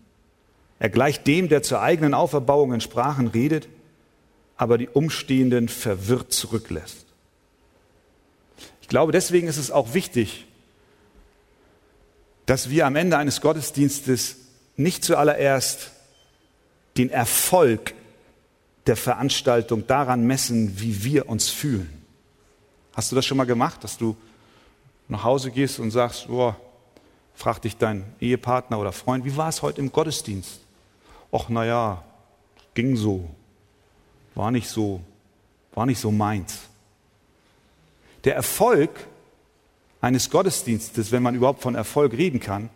Er 0.81 0.89
gleicht 0.89 1.27
dem, 1.27 1.47
der 1.47 1.61
zur 1.61 1.79
eigenen 1.79 2.15
Auferbauung 2.15 2.73
in 2.73 2.81
Sprachen 2.81 3.27
redet, 3.27 3.69
aber 4.57 4.79
die 4.79 4.89
Umstehenden 4.89 5.69
verwirrt 5.69 6.33
zurücklässt. 6.33 7.05
Ich 8.81 8.87
glaube, 8.87 9.11
deswegen 9.11 9.47
ist 9.47 9.57
es 9.57 9.69
auch 9.69 9.93
wichtig, 9.93 10.47
dass 12.47 12.71
wir 12.71 12.87
am 12.87 12.95
Ende 12.95 13.19
eines 13.19 13.41
Gottesdienstes 13.41 14.37
nicht 14.75 15.03
zuallererst 15.03 15.91
den 16.97 17.11
Erfolg 17.11 17.93
der 18.87 18.97
Veranstaltung 18.97 19.85
daran 19.85 20.25
messen, 20.25 20.79
wie 20.79 21.03
wir 21.03 21.29
uns 21.29 21.49
fühlen. 21.49 22.01
Hast 22.95 23.11
du 23.11 23.15
das 23.15 23.27
schon 23.27 23.37
mal 23.37 23.43
gemacht, 23.43 23.83
dass 23.83 23.99
du 23.99 24.17
nach 25.09 25.23
Hause 25.23 25.51
gehst 25.51 25.77
und 25.77 25.91
sagst, 25.91 26.27
oh, 26.27 26.55
frag 27.35 27.61
dich 27.61 27.77
dein 27.77 28.03
Ehepartner 28.19 28.79
oder 28.79 28.91
Freund, 28.91 29.25
wie 29.25 29.37
war 29.37 29.49
es 29.49 29.61
heute 29.61 29.79
im 29.79 29.91
Gottesdienst? 29.91 30.60
Ach 31.31 31.49
naja, 31.49 32.03
ging 32.73 32.95
so, 32.95 33.29
war 34.35 34.51
nicht 34.51 34.67
so, 34.67 35.01
war 35.73 35.85
nicht 35.85 35.99
so 35.99 36.11
meins. 36.11 36.59
Der 38.23 38.35
Erfolg 38.35 38.91
eines 39.99 40.29
Gottesdienstes, 40.29 41.11
wenn 41.11 41.23
man 41.23 41.35
überhaupt 41.35 41.61
von 41.61 41.75
Erfolg 41.75 42.13
reden 42.13 42.39
kann, 42.39 42.69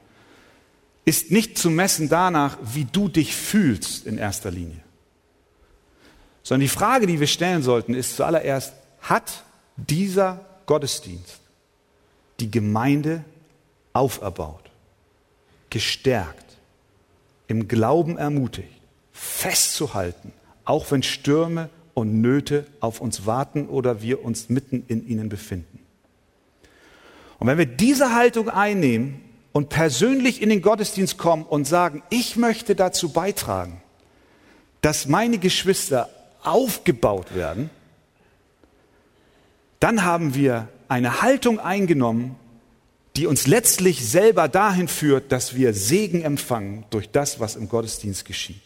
ist 1.06 1.32
nicht 1.32 1.58
zu 1.58 1.70
messen 1.70 2.10
danach, 2.10 2.58
wie 2.62 2.86
du 2.86 3.10
dich 3.10 3.36
fühlst 3.36 4.06
in 4.08 4.18
erster 4.18 4.52
Linie. 4.52 4.82
Sondern 6.42 6.62
die 6.62 6.68
Frage, 6.68 7.08
die 7.08 7.20
wir 7.20 7.28
stellen 7.28 7.64
sollten, 7.64 7.94
ist 7.94 8.16
zuallererst, 8.16 8.74
hat 9.02 9.44
dieser 9.78 10.46
Gottesdienst 10.66 11.40
die 12.40 12.52
Gemeinde 12.52 13.24
auferbaut, 13.94 14.70
gestärkt, 15.70 16.45
im 17.48 17.68
Glauben 17.68 18.18
ermutigt, 18.18 18.82
festzuhalten, 19.12 20.34
auch 20.64 20.92
wenn 20.92 21.04
Stürme 21.04 21.70
und 21.94 22.22
Nöte 22.22 22.68
auf 22.80 23.02
uns 23.02 23.26
warten 23.26 23.68
oder 23.68 24.02
wir 24.02 24.24
uns 24.24 24.50
mitten 24.50 24.84
in 24.88 25.08
ihnen 25.08 25.30
befinden. 25.30 25.80
Und 27.40 27.48
wenn 27.48 27.58
wir 27.58 27.66
diese 27.66 28.14
Haltung 28.14 28.50
einnehmen 28.50 29.22
und 29.52 29.70
persönlich 29.70 30.42
in 30.42 30.50
den 30.50 30.62
Gottesdienst 30.62 31.18
kommen 31.18 31.44
und 31.44 31.66
sagen, 31.66 32.04
ich 32.10 32.36
möchte 32.36 32.76
dazu 32.76 33.10
beitragen, 33.10 33.82
dass 34.82 35.08
meine 35.08 35.38
Geschwister 35.38 36.10
aufgebaut 36.44 37.34
werden, 37.36 37.70
dann 39.80 40.04
haben 40.04 40.36
wir 40.36 40.68
eine 40.88 41.22
Haltung 41.22 41.60
eingenommen, 41.60 42.36
die 43.16 43.28
uns 43.28 43.48
letztlich 43.48 44.06
selber 44.06 44.48
dahin 44.48 44.88
führt, 44.88 45.32
dass 45.32 45.56
wir 45.56 45.74
Segen 45.74 46.22
empfangen 46.22 46.86
durch 46.90 47.10
das, 47.10 47.40
was 47.40 47.56
im 47.56 47.70
Gottesdienst 47.70 48.26
geschieht. 48.26 48.62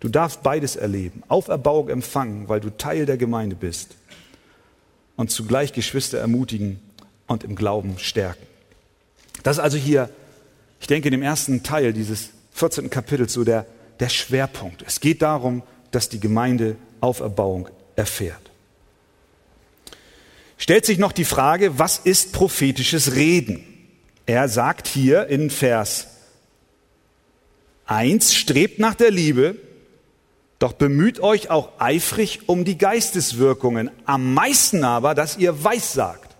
Du 0.00 0.08
darfst 0.08 0.42
beides 0.42 0.76
erleben. 0.76 1.22
Auferbauung 1.28 1.88
empfangen, 1.88 2.48
weil 2.48 2.60
du 2.60 2.70
Teil 2.70 3.06
der 3.06 3.16
Gemeinde 3.16 3.56
bist. 3.56 3.96
Und 5.16 5.30
zugleich 5.30 5.72
Geschwister 5.72 6.18
ermutigen 6.18 6.80
und 7.26 7.44
im 7.44 7.56
Glauben 7.56 7.98
stärken. 7.98 8.46
Das 9.42 9.56
ist 9.56 9.62
also 9.62 9.78
hier, 9.78 10.10
ich 10.80 10.86
denke, 10.86 11.08
in 11.08 11.12
dem 11.12 11.22
ersten 11.22 11.62
Teil 11.62 11.92
dieses 11.92 12.30
14. 12.52 12.90
Kapitels 12.90 13.32
so 13.32 13.44
der, 13.44 13.66
der 14.00 14.08
Schwerpunkt. 14.08 14.82
Es 14.86 15.00
geht 15.00 15.22
darum, 15.22 15.62
dass 15.90 16.08
die 16.08 16.20
Gemeinde 16.20 16.76
Auferbauung 17.00 17.68
erfährt 17.96 18.45
stellt 20.58 20.86
sich 20.86 20.98
noch 20.98 21.12
die 21.12 21.24
Frage, 21.24 21.78
was 21.78 21.98
ist 21.98 22.32
prophetisches 22.32 23.14
Reden? 23.14 23.64
Er 24.26 24.48
sagt 24.48 24.88
hier 24.88 25.26
in 25.28 25.50
Vers 25.50 26.08
1, 27.86 28.34
strebt 28.34 28.78
nach 28.78 28.94
der 28.94 29.10
Liebe, 29.10 29.56
doch 30.58 30.72
bemüht 30.72 31.20
euch 31.20 31.50
auch 31.50 31.72
eifrig 31.78 32.48
um 32.48 32.64
die 32.64 32.78
Geisteswirkungen, 32.78 33.90
am 34.04 34.34
meisten 34.34 34.84
aber, 34.84 35.14
dass 35.14 35.36
ihr 35.36 35.62
weissagt. 35.62 36.34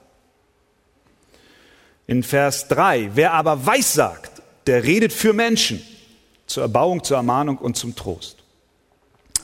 In 2.07 2.23
Vers 2.23 2.69
3, 2.69 3.11
wer 3.15 3.33
aber 3.35 3.67
weissagt, 3.67 4.43
der 4.67 4.85
redet 4.85 5.13
für 5.13 5.33
Menschen, 5.33 5.83
zur 6.47 6.63
Erbauung, 6.63 7.05
zur 7.05 7.17
Ermahnung 7.17 7.59
und 7.59 7.77
zum 7.77 7.95
Trost. 7.95 8.43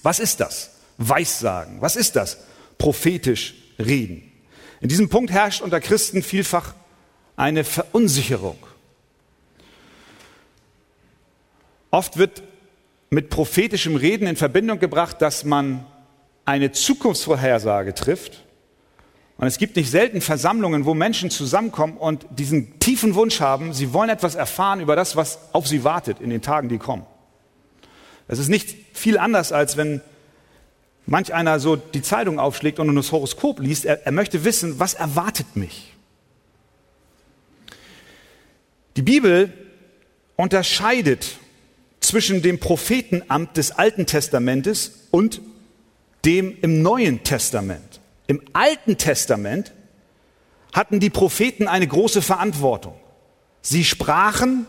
Was 0.02 0.18
ist 0.18 0.40
das? 0.40 0.70
Weissagen. 0.98 1.80
Was 1.80 1.96
ist 1.96 2.16
das? 2.16 2.38
Prophetisch 2.78 3.54
reden. 3.78 4.31
In 4.82 4.88
diesem 4.88 5.08
Punkt 5.08 5.30
herrscht 5.30 5.62
unter 5.62 5.80
Christen 5.80 6.22
vielfach 6.22 6.74
eine 7.36 7.62
Verunsicherung. 7.62 8.58
Oft 11.92 12.16
wird 12.16 12.42
mit 13.08 13.30
prophetischem 13.30 13.94
Reden 13.94 14.26
in 14.26 14.34
Verbindung 14.34 14.80
gebracht, 14.80 15.22
dass 15.22 15.44
man 15.44 15.86
eine 16.44 16.72
Zukunftsvorhersage 16.72 17.94
trifft. 17.94 18.44
Und 19.38 19.46
es 19.46 19.58
gibt 19.58 19.76
nicht 19.76 19.90
selten 19.90 20.20
Versammlungen, 20.20 20.84
wo 20.84 20.94
Menschen 20.94 21.30
zusammenkommen 21.30 21.96
und 21.96 22.26
diesen 22.30 22.80
tiefen 22.80 23.14
Wunsch 23.14 23.40
haben, 23.40 23.72
sie 23.72 23.92
wollen 23.92 24.10
etwas 24.10 24.34
erfahren 24.34 24.80
über 24.80 24.96
das, 24.96 25.14
was 25.14 25.38
auf 25.52 25.68
sie 25.68 25.84
wartet 25.84 26.20
in 26.20 26.30
den 26.30 26.42
Tagen, 26.42 26.68
die 26.68 26.78
kommen. 26.78 27.06
Es 28.26 28.40
ist 28.40 28.48
nicht 28.48 28.74
viel 28.94 29.18
anders, 29.18 29.52
als 29.52 29.76
wenn 29.76 30.00
manch 31.06 31.32
einer 31.34 31.60
so 31.60 31.76
die 31.76 32.02
Zeitung 32.02 32.38
aufschlägt 32.38 32.78
und 32.78 32.94
das 32.94 33.12
Horoskop 33.12 33.60
liest, 33.60 33.84
er, 33.84 34.06
er 34.06 34.12
möchte 34.12 34.44
wissen, 34.44 34.78
was 34.78 34.94
erwartet 34.94 35.56
mich. 35.56 35.94
Die 38.96 39.02
Bibel 39.02 39.52
unterscheidet 40.36 41.38
zwischen 42.00 42.42
dem 42.42 42.58
Prophetenamt 42.58 43.56
des 43.56 43.72
Alten 43.72 44.06
Testamentes 44.06 45.06
und 45.10 45.40
dem 46.24 46.56
im 46.60 46.82
Neuen 46.82 47.24
Testament. 47.24 48.00
Im 48.26 48.42
Alten 48.52 48.98
Testament 48.98 49.72
hatten 50.72 51.00
die 51.00 51.10
Propheten 51.10 51.68
eine 51.68 51.86
große 51.86 52.22
Verantwortung. 52.22 52.94
Sie 53.60 53.84
sprachen 53.84 54.66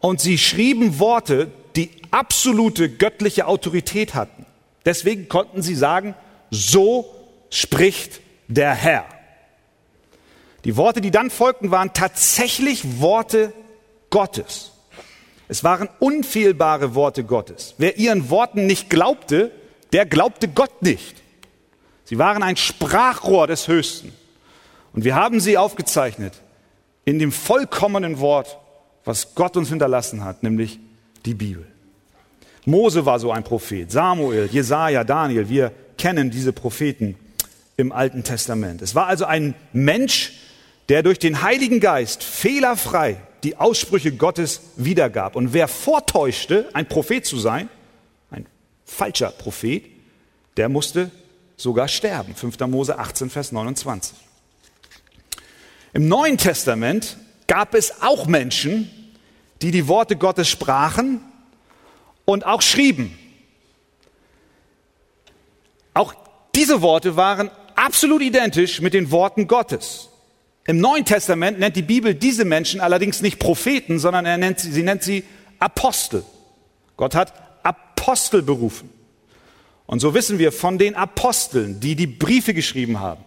und 0.00 0.20
sie 0.20 0.38
schrieben 0.38 0.98
Worte, 0.98 1.50
die 1.76 1.90
absolute 2.10 2.88
göttliche 2.90 3.46
Autorität 3.46 4.14
hatten. 4.14 4.43
Deswegen 4.84 5.28
konnten 5.28 5.62
sie 5.62 5.74
sagen, 5.74 6.14
so 6.50 7.06
spricht 7.50 8.20
der 8.48 8.74
Herr. 8.74 9.06
Die 10.64 10.76
Worte, 10.76 11.00
die 11.00 11.10
dann 11.10 11.30
folgten, 11.30 11.70
waren 11.70 11.92
tatsächlich 11.92 13.00
Worte 13.00 13.52
Gottes. 14.10 14.72
Es 15.48 15.62
waren 15.62 15.88
unfehlbare 15.98 16.94
Worte 16.94 17.24
Gottes. 17.24 17.74
Wer 17.78 17.98
ihren 17.98 18.30
Worten 18.30 18.66
nicht 18.66 18.88
glaubte, 18.88 19.50
der 19.92 20.06
glaubte 20.06 20.48
Gott 20.48 20.82
nicht. 20.82 21.22
Sie 22.04 22.18
waren 22.18 22.42
ein 22.42 22.56
Sprachrohr 22.56 23.46
des 23.46 23.68
Höchsten. 23.68 24.12
Und 24.92 25.04
wir 25.04 25.14
haben 25.14 25.40
sie 25.40 25.58
aufgezeichnet 25.58 26.34
in 27.04 27.18
dem 27.18 27.32
vollkommenen 27.32 28.20
Wort, 28.20 28.58
was 29.04 29.34
Gott 29.34 29.56
uns 29.56 29.68
hinterlassen 29.68 30.24
hat, 30.24 30.42
nämlich 30.42 30.78
die 31.26 31.34
Bibel. 31.34 31.66
Mose 32.64 33.04
war 33.04 33.18
so 33.18 33.30
ein 33.30 33.44
Prophet, 33.44 33.90
Samuel, 33.90 34.48
Jesaja, 34.50 35.04
Daniel, 35.04 35.48
wir 35.48 35.72
kennen 35.98 36.30
diese 36.30 36.52
Propheten 36.52 37.16
im 37.76 37.92
Alten 37.92 38.24
Testament. 38.24 38.82
Es 38.82 38.94
war 38.94 39.06
also 39.06 39.24
ein 39.24 39.54
Mensch, 39.72 40.32
der 40.88 41.02
durch 41.02 41.18
den 41.18 41.42
Heiligen 41.42 41.80
Geist 41.80 42.22
fehlerfrei 42.22 43.16
die 43.42 43.56
Aussprüche 43.56 44.12
Gottes 44.12 44.60
wiedergab. 44.76 45.36
Und 45.36 45.52
wer 45.52 45.68
vortäuschte, 45.68 46.68
ein 46.72 46.86
Prophet 46.86 47.26
zu 47.26 47.38
sein, 47.38 47.68
ein 48.30 48.46
falscher 48.86 49.30
Prophet, 49.30 49.84
der 50.56 50.68
musste 50.68 51.10
sogar 51.56 51.88
sterben. 51.88 52.34
5. 52.34 52.58
Mose 52.60 52.98
18, 52.98 53.30
Vers 53.30 53.52
29. 53.52 54.16
Im 55.92 56.08
Neuen 56.08 56.38
Testament 56.38 57.16
gab 57.46 57.74
es 57.74 58.02
auch 58.02 58.26
Menschen, 58.26 58.90
die 59.62 59.70
die 59.70 59.86
Worte 59.86 60.16
Gottes 60.16 60.48
sprachen 60.48 61.20
und 62.24 62.46
auch 62.46 62.62
schrieben. 62.62 63.16
Auch 65.92 66.14
diese 66.54 66.82
Worte 66.82 67.16
waren 67.16 67.50
absolut 67.76 68.22
identisch 68.22 68.80
mit 68.80 68.94
den 68.94 69.10
Worten 69.10 69.46
Gottes. 69.46 70.08
Im 70.66 70.78
Neuen 70.78 71.04
Testament 71.04 71.58
nennt 71.58 71.76
die 71.76 71.82
Bibel 71.82 72.14
diese 72.14 72.44
Menschen 72.44 72.80
allerdings 72.80 73.20
nicht 73.20 73.38
Propheten, 73.38 73.98
sondern 73.98 74.24
er 74.24 74.38
nennt 74.38 74.60
sie, 74.60 74.72
sie 74.72 74.82
nennt 74.82 75.02
sie 75.02 75.24
Apostel. 75.58 76.24
Gott 76.96 77.14
hat 77.14 77.32
Apostel 77.62 78.42
berufen. 78.42 78.90
Und 79.86 80.00
so 80.00 80.14
wissen 80.14 80.38
wir 80.38 80.52
von 80.52 80.78
den 80.78 80.94
Aposteln, 80.94 81.80
die 81.80 81.94
die 81.94 82.06
Briefe 82.06 82.54
geschrieben 82.54 83.00
haben 83.00 83.22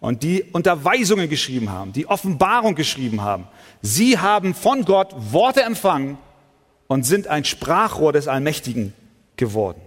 und 0.00 0.22
die 0.22 0.42
Unterweisungen 0.42 1.30
geschrieben 1.30 1.70
haben, 1.70 1.94
die 1.94 2.06
Offenbarung 2.06 2.74
geschrieben 2.74 3.22
haben. 3.22 3.48
Sie 3.80 4.18
haben 4.18 4.54
von 4.54 4.84
Gott 4.84 5.14
Worte 5.16 5.62
empfangen 5.62 6.18
und 6.86 7.04
sind 7.04 7.26
ein 7.26 7.44
Sprachrohr 7.44 8.12
des 8.12 8.28
Allmächtigen 8.28 8.92
geworden. 9.36 9.80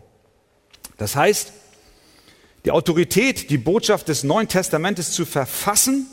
Das 0.97 1.15
heißt, 1.15 1.53
die 2.65 2.71
Autorität, 2.71 3.49
die 3.49 3.57
Botschaft 3.57 4.07
des 4.07 4.23
Neuen 4.23 4.47
Testamentes 4.47 5.11
zu 5.11 5.25
verfassen, 5.25 6.07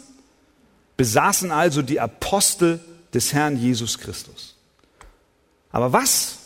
besaßen 0.96 1.50
also 1.50 1.82
die 1.82 2.00
Apostel 2.00 2.80
des 3.12 3.32
Herrn 3.32 3.56
Jesus 3.56 3.98
Christus. 3.98 4.54
Aber 5.72 5.92
was 5.92 6.38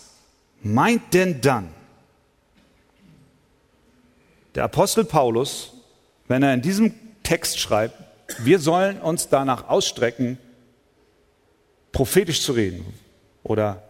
meint 0.63 1.13
denn 1.13 1.41
dann 1.41 1.69
der 4.55 4.65
Apostel 4.65 5.05
Paulus, 5.05 5.73
wenn 6.27 6.43
er 6.43 6.55
in 6.55 6.63
diesem 6.63 6.95
Text 7.23 7.59
schreibt, 7.59 7.95
wir 8.39 8.59
sollen 8.59 9.01
uns 9.01 9.29
danach 9.29 9.69
ausstrecken, 9.69 10.39
prophetisch 11.93 12.43
zu 12.43 12.53
reden 12.53 12.85
oder 13.43 13.83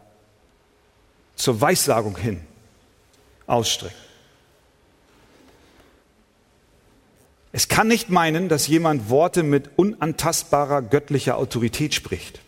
zur 1.38 1.60
Weissagung 1.60 2.18
hin 2.18 2.40
ausstrecken? 3.46 3.96
Es 7.52 7.68
kann 7.68 7.88
nicht 7.88 8.10
meinen, 8.10 8.48
dass 8.48 8.66
jemand 8.66 9.08
Worte 9.08 9.42
mit 9.42 9.70
unantastbarer 9.76 10.82
göttlicher 10.82 11.38
Autorität 11.38 11.94
spricht. 11.94 12.40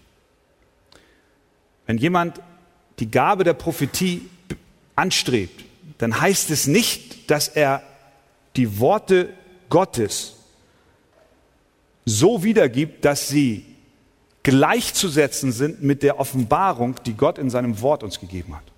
Wenn 1.86 1.96
jemand 1.96 2.40
die 2.98 3.10
Gabe 3.10 3.44
der 3.44 3.54
Prophetie 3.54 4.28
anstrebt, 4.94 5.64
dann 5.98 6.20
heißt 6.20 6.50
es 6.50 6.66
nicht, 6.66 7.30
dass 7.30 7.48
er 7.48 7.82
die 8.56 8.78
Worte 8.78 9.30
Gottes 9.70 10.36
so 12.04 12.42
wiedergibt, 12.42 13.04
dass 13.04 13.28
sie 13.28 13.64
gleichzusetzen 14.42 15.52
sind 15.52 15.82
mit 15.82 16.02
der 16.02 16.18
Offenbarung, 16.18 16.96
die 17.04 17.14
Gott 17.14 17.38
in 17.38 17.50
seinem 17.50 17.80
Wort 17.80 18.02
uns 18.02 18.20
gegeben 18.20 18.56
hat. 18.56 18.69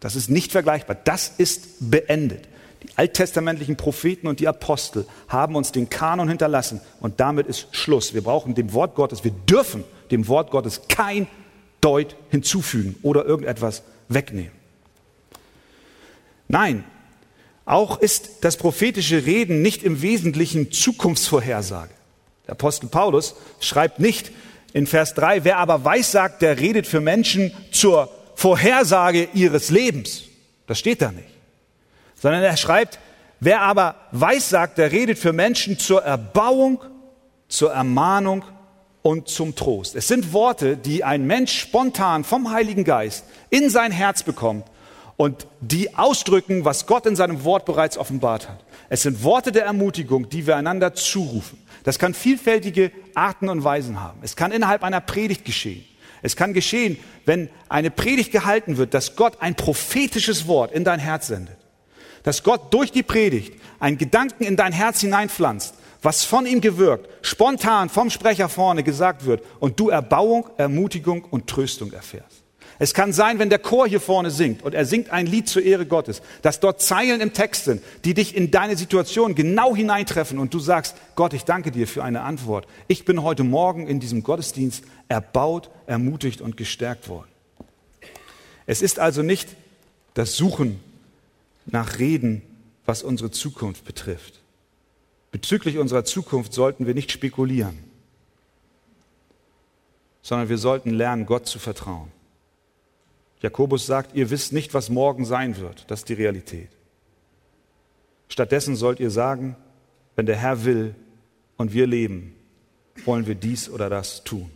Das 0.00 0.16
ist 0.16 0.30
nicht 0.30 0.52
vergleichbar. 0.52 0.96
Das 1.04 1.32
ist 1.38 1.90
beendet. 1.90 2.48
Die 2.82 2.88
alttestamentlichen 2.96 3.76
Propheten 3.76 4.28
und 4.28 4.38
die 4.38 4.46
Apostel 4.46 5.06
haben 5.26 5.56
uns 5.56 5.72
den 5.72 5.90
Kanon 5.90 6.28
hinterlassen 6.28 6.80
und 7.00 7.18
damit 7.18 7.48
ist 7.48 7.66
Schluss. 7.72 8.14
Wir 8.14 8.22
brauchen 8.22 8.54
dem 8.54 8.72
Wort 8.72 8.94
Gottes, 8.94 9.24
wir 9.24 9.32
dürfen 9.32 9.82
dem 10.12 10.28
Wort 10.28 10.50
Gottes 10.52 10.82
kein 10.88 11.26
Deut 11.80 12.14
hinzufügen 12.30 12.94
oder 13.02 13.24
irgendetwas 13.24 13.82
wegnehmen. 14.08 14.52
Nein, 16.46 16.84
auch 17.64 18.00
ist 18.00 18.44
das 18.44 18.56
prophetische 18.56 19.26
Reden 19.26 19.60
nicht 19.60 19.82
im 19.82 20.00
Wesentlichen 20.00 20.70
Zukunftsvorhersage. 20.70 21.90
Der 22.46 22.52
Apostel 22.52 22.88
Paulus 22.88 23.34
schreibt 23.60 23.98
nicht 23.98 24.30
in 24.72 24.86
Vers 24.86 25.14
3, 25.14 25.44
wer 25.44 25.58
aber 25.58 25.84
weissagt, 25.84 26.42
der 26.42 26.58
redet 26.58 26.86
für 26.86 27.00
Menschen 27.00 27.52
zur 27.72 28.08
Vorhersage 28.38 29.28
ihres 29.34 29.70
Lebens. 29.70 30.22
Das 30.66 30.78
steht 30.78 31.02
da 31.02 31.10
nicht 31.10 31.38
sondern 32.20 32.42
er 32.42 32.56
schreibt, 32.56 32.98
wer 33.40 33.62
aber 33.62 33.94
weissagt, 34.12 34.78
der 34.78 34.92
redet 34.92 35.18
für 35.18 35.32
Menschen 35.32 35.78
zur 35.78 36.02
Erbauung, 36.02 36.80
zur 37.48 37.72
Ermahnung 37.72 38.44
und 39.02 39.28
zum 39.28 39.54
Trost. 39.54 39.94
Es 39.94 40.08
sind 40.08 40.32
Worte, 40.32 40.76
die 40.76 41.04
ein 41.04 41.26
Mensch 41.26 41.58
spontan 41.58 42.24
vom 42.24 42.50
Heiligen 42.50 42.84
Geist 42.84 43.24
in 43.50 43.70
sein 43.70 43.92
Herz 43.92 44.22
bekommt 44.22 44.66
und 45.16 45.46
die 45.60 45.96
ausdrücken, 45.96 46.64
was 46.64 46.86
Gott 46.86 47.06
in 47.06 47.16
seinem 47.16 47.44
Wort 47.44 47.64
bereits 47.64 47.96
offenbart 47.96 48.48
hat. 48.48 48.64
Es 48.88 49.02
sind 49.02 49.22
Worte 49.22 49.52
der 49.52 49.64
Ermutigung, 49.64 50.28
die 50.28 50.46
wir 50.46 50.56
einander 50.56 50.94
zurufen. 50.94 51.58
Das 51.84 51.98
kann 51.98 52.14
vielfältige 52.14 52.90
Arten 53.14 53.48
und 53.48 53.64
Weisen 53.64 54.00
haben. 54.00 54.18
Es 54.22 54.36
kann 54.36 54.52
innerhalb 54.52 54.82
einer 54.82 55.00
Predigt 55.00 55.44
geschehen. 55.44 55.84
Es 56.22 56.36
kann 56.36 56.52
geschehen, 56.52 56.98
wenn 57.24 57.48
eine 57.68 57.90
Predigt 57.90 58.32
gehalten 58.32 58.76
wird, 58.76 58.94
dass 58.94 59.16
Gott 59.16 59.40
ein 59.40 59.54
prophetisches 59.54 60.46
Wort 60.46 60.72
in 60.72 60.84
dein 60.84 60.98
Herz 60.98 61.28
sendet 61.28 61.58
dass 62.28 62.42
Gott 62.42 62.74
durch 62.74 62.92
die 62.92 63.02
Predigt 63.02 63.58
einen 63.80 63.96
Gedanken 63.96 64.44
in 64.44 64.54
dein 64.56 64.72
Herz 64.72 65.00
hineinpflanzt, 65.00 65.74
was 66.02 66.24
von 66.24 66.44
ihm 66.44 66.60
gewirkt, 66.60 67.08
spontan 67.22 67.88
vom 67.88 68.10
Sprecher 68.10 68.50
vorne 68.50 68.82
gesagt 68.82 69.24
wird 69.24 69.42
und 69.60 69.80
du 69.80 69.88
Erbauung, 69.88 70.46
Ermutigung 70.58 71.24
und 71.24 71.46
Tröstung 71.46 71.90
erfährst. 71.92 72.37
Es 72.80 72.94
kann 72.94 73.12
sein, 73.12 73.40
wenn 73.40 73.50
der 73.50 73.58
Chor 73.58 73.88
hier 73.88 74.00
vorne 74.00 74.30
singt 74.30 74.62
und 74.62 74.72
er 74.72 74.86
singt 74.86 75.10
ein 75.10 75.26
Lied 75.26 75.48
zur 75.48 75.62
Ehre 75.62 75.84
Gottes, 75.84 76.22
dass 76.42 76.60
dort 76.60 76.80
Zeilen 76.80 77.20
im 77.20 77.32
Text 77.32 77.64
sind, 77.64 77.82
die 78.04 78.14
dich 78.14 78.36
in 78.36 78.52
deine 78.52 78.76
Situation 78.76 79.34
genau 79.34 79.74
hineintreffen 79.74 80.38
und 80.38 80.54
du 80.54 80.60
sagst, 80.60 80.96
Gott, 81.16 81.32
ich 81.32 81.44
danke 81.44 81.72
dir 81.72 81.88
für 81.88 82.04
eine 82.04 82.20
Antwort. 82.20 82.68
Ich 82.86 83.04
bin 83.04 83.22
heute 83.22 83.42
Morgen 83.42 83.88
in 83.88 83.98
diesem 83.98 84.22
Gottesdienst 84.22 84.84
erbaut, 85.08 85.70
ermutigt 85.86 86.40
und 86.40 86.56
gestärkt 86.56 87.08
worden. 87.08 87.28
Es 88.66 88.80
ist 88.80 89.00
also 89.00 89.22
nicht 89.22 89.48
das 90.14 90.36
Suchen 90.36 90.78
nach 91.66 91.98
Reden, 91.98 92.42
was 92.86 93.02
unsere 93.02 93.30
Zukunft 93.30 93.84
betrifft. 93.84 94.40
Bezüglich 95.32 95.78
unserer 95.78 96.04
Zukunft 96.04 96.52
sollten 96.52 96.86
wir 96.86 96.94
nicht 96.94 97.10
spekulieren, 97.10 97.78
sondern 100.22 100.48
wir 100.48 100.58
sollten 100.58 100.90
lernen, 100.90 101.26
Gott 101.26 101.46
zu 101.46 101.58
vertrauen. 101.58 102.17
Jakobus 103.40 103.86
sagt, 103.86 104.14
ihr 104.14 104.30
wisst 104.30 104.52
nicht, 104.52 104.74
was 104.74 104.90
morgen 104.90 105.24
sein 105.24 105.58
wird. 105.58 105.84
Das 105.90 106.00
ist 106.00 106.08
die 106.08 106.14
Realität. 106.14 106.68
Stattdessen 108.28 108.76
sollt 108.76 109.00
ihr 109.00 109.10
sagen, 109.10 109.56
wenn 110.16 110.26
der 110.26 110.36
Herr 110.36 110.64
will 110.64 110.94
und 111.56 111.72
wir 111.72 111.86
leben, 111.86 112.34
wollen 113.04 113.26
wir 113.26 113.34
dies 113.34 113.70
oder 113.70 113.88
das 113.88 114.24
tun. 114.24 114.50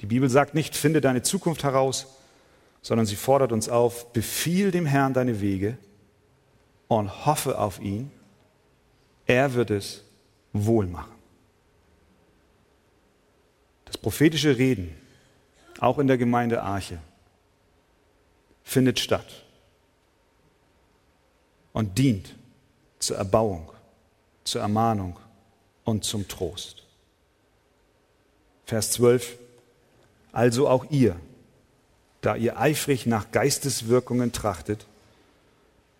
Die 0.00 0.06
Bibel 0.06 0.30
sagt 0.30 0.54
nicht, 0.54 0.76
finde 0.76 1.00
deine 1.00 1.22
Zukunft 1.22 1.64
heraus, 1.64 2.06
sondern 2.80 3.06
sie 3.06 3.16
fordert 3.16 3.52
uns 3.52 3.68
auf, 3.68 4.12
befiehl 4.12 4.70
dem 4.70 4.86
Herrn 4.86 5.12
deine 5.12 5.40
Wege 5.40 5.76
und 6.88 7.26
hoffe 7.26 7.58
auf 7.58 7.80
ihn. 7.80 8.10
Er 9.26 9.54
wird 9.54 9.70
es 9.70 10.02
wohl 10.52 10.86
machen. 10.86 11.12
Das 13.84 13.98
prophetische 13.98 14.56
Reden, 14.56 14.94
auch 15.80 15.98
in 15.98 16.06
der 16.06 16.16
Gemeinde 16.16 16.62
Arche, 16.62 16.98
findet 18.70 19.00
statt 19.00 19.26
und 21.72 21.98
dient 21.98 22.36
zur 23.00 23.16
Erbauung, 23.16 23.72
zur 24.44 24.60
Ermahnung 24.60 25.16
und 25.82 26.04
zum 26.04 26.28
Trost. 26.28 26.84
Vers 28.66 28.92
12. 28.92 29.38
Also 30.30 30.68
auch 30.68 30.88
ihr, 30.88 31.16
da 32.20 32.36
ihr 32.36 32.60
eifrig 32.60 33.06
nach 33.06 33.32
Geisteswirkungen 33.32 34.30
trachtet, 34.30 34.86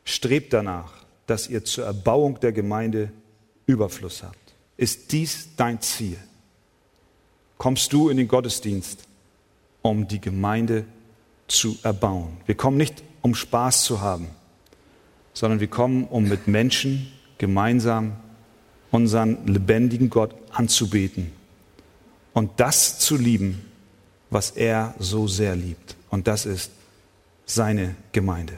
Strebt 0.05 0.53
danach, 0.53 0.93
dass 1.27 1.49
ihr 1.49 1.65
zur 1.65 1.85
Erbauung 1.87 2.39
der 2.41 2.53
Gemeinde 2.53 3.13
Überfluss 3.67 4.23
habt. 4.23 4.55
Ist 4.77 5.13
dies 5.13 5.51
dein 5.57 5.81
Ziel? 5.81 6.19
Kommst 7.59 7.93
du 7.93 8.09
in 8.09 8.17
den 8.17 8.29
Gottesdienst, 8.29 9.05
um 9.83 10.09
die 10.09 10.21
Gemeinde 10.21 10.85
zu 11.51 11.79
erbauen? 11.83 12.37
Wir 12.47 12.55
kommen 12.55 12.77
nicht, 12.77 13.03
um 13.23 13.35
Spaß 13.35 13.85
zu 13.85 14.01
haben, 14.01 14.29
sondern 15.33 15.61
wir 15.61 15.69
kommen, 15.69 16.05
um 16.05 16.29
mit 16.29 16.49
Menschen 16.49 17.11
gemeinsam 17.39 18.13
unseren 18.91 19.47
lebendigen 19.47 20.11
Gott 20.11 20.35
anzubeten 20.53 21.33
und 22.33 22.59
das 22.59 22.99
zu 22.99 23.17
lieben, 23.17 23.65
was 24.31 24.51
er 24.51 24.95
so 24.99 25.27
sehr 25.29 25.57
liebt. 25.57 25.97
Und 26.11 26.27
das 26.27 26.47
ist 26.47 26.71
seine 27.47 27.97
Gemeinde. 28.13 28.55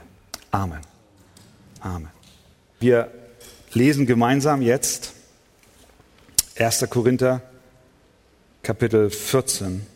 Amen. 0.51 0.81
Amen. 1.81 2.11
Wir 2.79 3.11
lesen 3.73 4.07
gemeinsam 4.07 4.63
jetzt 4.63 5.13
1. 6.59 6.87
Korinther 6.91 7.43
Kapitel 8.63 9.11
14 9.11 9.87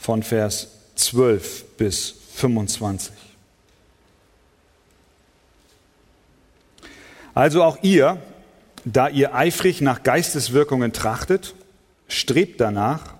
von 0.00 0.22
Vers 0.22 0.68
12 0.96 1.76
bis 1.76 2.14
25. 2.34 3.12
Also 7.34 7.62
auch 7.62 7.78
ihr, 7.82 8.20
da 8.84 9.08
ihr 9.08 9.34
eifrig 9.34 9.82
nach 9.82 10.02
Geisteswirkungen 10.02 10.92
trachtet, 10.92 11.54
strebt 12.08 12.60
danach, 12.60 13.14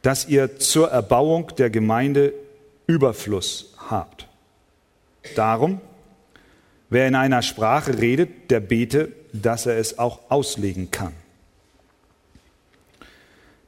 dass 0.00 0.26
ihr 0.26 0.58
zur 0.58 0.90
Erbauung 0.90 1.52
der 1.58 1.68
Gemeinde 1.68 2.32
Überfluss 2.86 3.74
habt. 3.90 4.28
Darum, 5.34 5.80
wer 6.88 7.06
in 7.06 7.14
einer 7.14 7.42
Sprache 7.42 7.98
redet, 7.98 8.50
der 8.50 8.60
bete, 8.60 9.12
dass 9.32 9.66
er 9.66 9.76
es 9.76 9.98
auch 9.98 10.30
auslegen 10.30 10.90
kann. 10.90 11.12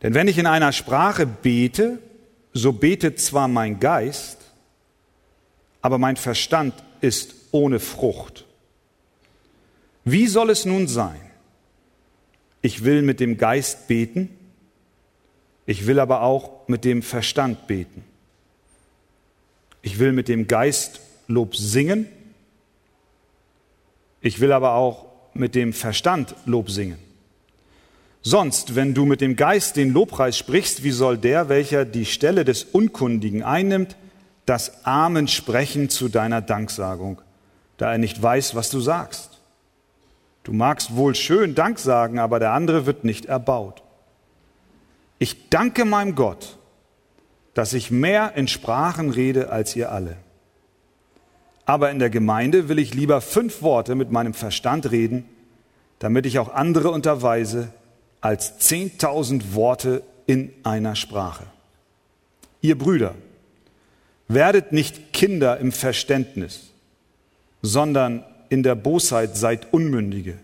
Denn 0.03 0.15
wenn 0.15 0.29
ich 0.29 0.39
in 0.39 0.47
einer 0.47 0.73
Sprache 0.73 1.27
bete, 1.27 1.99
so 2.53 2.73
betet 2.73 3.21
zwar 3.21 3.49
mein 3.49 3.81
Geist, 3.81 4.39
aber 5.83 5.99
mein 5.99 6.17
Verstand 6.17 6.75
ist 7.01 7.35
ohne 7.53 7.81
Frucht. 7.81 8.45
Wie 10.05 10.27
soll 10.27 10.51
es 10.51 10.65
nun 10.65 10.89
sein? 10.89 11.21
Ich 12.63 12.85
will 12.85 13.03
mit 13.03 13.21
dem 13.21 13.39
Geist 13.39 13.89
beten, 13.89 14.31
ich 15.67 15.87
will 15.87 16.01
aber 16.01 16.23
auch 16.23 16.67
mit 16.67 16.85
dem 16.85 17.03
Verstand 17.03 17.67
beten. 17.67 18.05
Ich 19.83 19.99
will 19.99 20.13
mit 20.13 20.29
dem 20.29 20.49
Geist 20.49 21.01
Lob 21.27 21.55
singen, 21.55 22.09
ich 24.21 24.41
will 24.41 24.53
aber 24.53 24.73
auch 24.73 25.07
mit 25.35 25.55
dem 25.55 25.73
Verstand 25.73 26.35
Lob 26.47 26.71
singen. 26.71 26.99
Sonst, 28.23 28.75
wenn 28.75 28.95
du 28.95 29.05
mit 29.05 29.21
dem 29.21 29.37
Geist 29.37 29.77
den 29.77 29.93
Lobpreis 29.93 30.37
sprichst, 30.37 30.83
wie 30.83 30.91
soll 30.91 31.19
der, 31.19 31.49
welcher 31.49 31.85
die 31.85 32.05
Stelle 32.05 32.45
des 32.45 32.65
Unkundigen 32.65 33.43
einnimmt, 33.43 33.97
das 34.45 34.85
Amen 34.85 35.29
sprechen 35.29 35.89
zu 35.89 36.09
deiner 36.09 36.41
Danksagung, 36.41 37.21
da 37.77 37.93
er 37.93 37.99
nicht 37.99 38.21
weiß, 38.21 38.55
was 38.55 38.71
du 38.71 38.81
sagst? 38.81 39.41
Du 40.43 40.53
magst 40.53 40.97
wohl 40.97 41.15
schön 41.15 41.55
Dank 41.55 41.79
sagen, 41.79 42.19
aber 42.19 42.39
der 42.39 42.53
andere 42.53 42.87
wird 42.87 43.05
nicht 43.05 43.27
erbaut. 43.27 43.83
Ich 45.19 45.51
danke 45.51 45.85
meinem 45.85 46.15
Gott, 46.15 46.57
dass 47.55 47.73
ich 47.73 47.91
mehr 47.91 48.35
in 48.37 48.49
Sprachen 48.49 49.11
rede 49.11 49.51
als 49.51 49.77
ihr 49.77 49.93
alle. 49.93 50.17
Aber 51.67 51.91
in 51.91 51.99
der 51.99 52.09
Gemeinde 52.09 52.69
will 52.69 52.79
ich 52.79 52.95
lieber 52.95 53.21
fünf 53.21 53.61
Worte 53.63 53.95
mit 53.95 54.11
meinem 54.11 54.33
Verstand 54.33 54.91
reden, 54.91 55.29
damit 55.99 56.25
ich 56.25 56.39
auch 56.39 56.55
andere 56.55 56.91
unterweise 56.91 57.73
als 58.21 58.59
zehntausend 58.59 59.55
Worte 59.55 60.03
in 60.27 60.53
einer 60.65 60.97
Sprache. 60.97 61.45
Ihr 62.61 62.77
Brüder, 62.77 63.15
werdet 64.29 64.73
nicht 64.73 65.13
Kinder 65.13 65.59
im 65.59 65.73
Verständnis, 65.73 66.71
sondern 67.63 68.25
in 68.51 68.63
der 68.63 68.75
Bosheit 68.75 69.37
seid 69.37 69.73
Unmündige. 69.73 70.39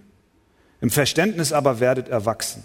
Im 0.80 0.90
Verständnis 0.90 1.52
aber 1.52 1.80
werdet 1.80 2.08
erwachsen. 2.08 2.62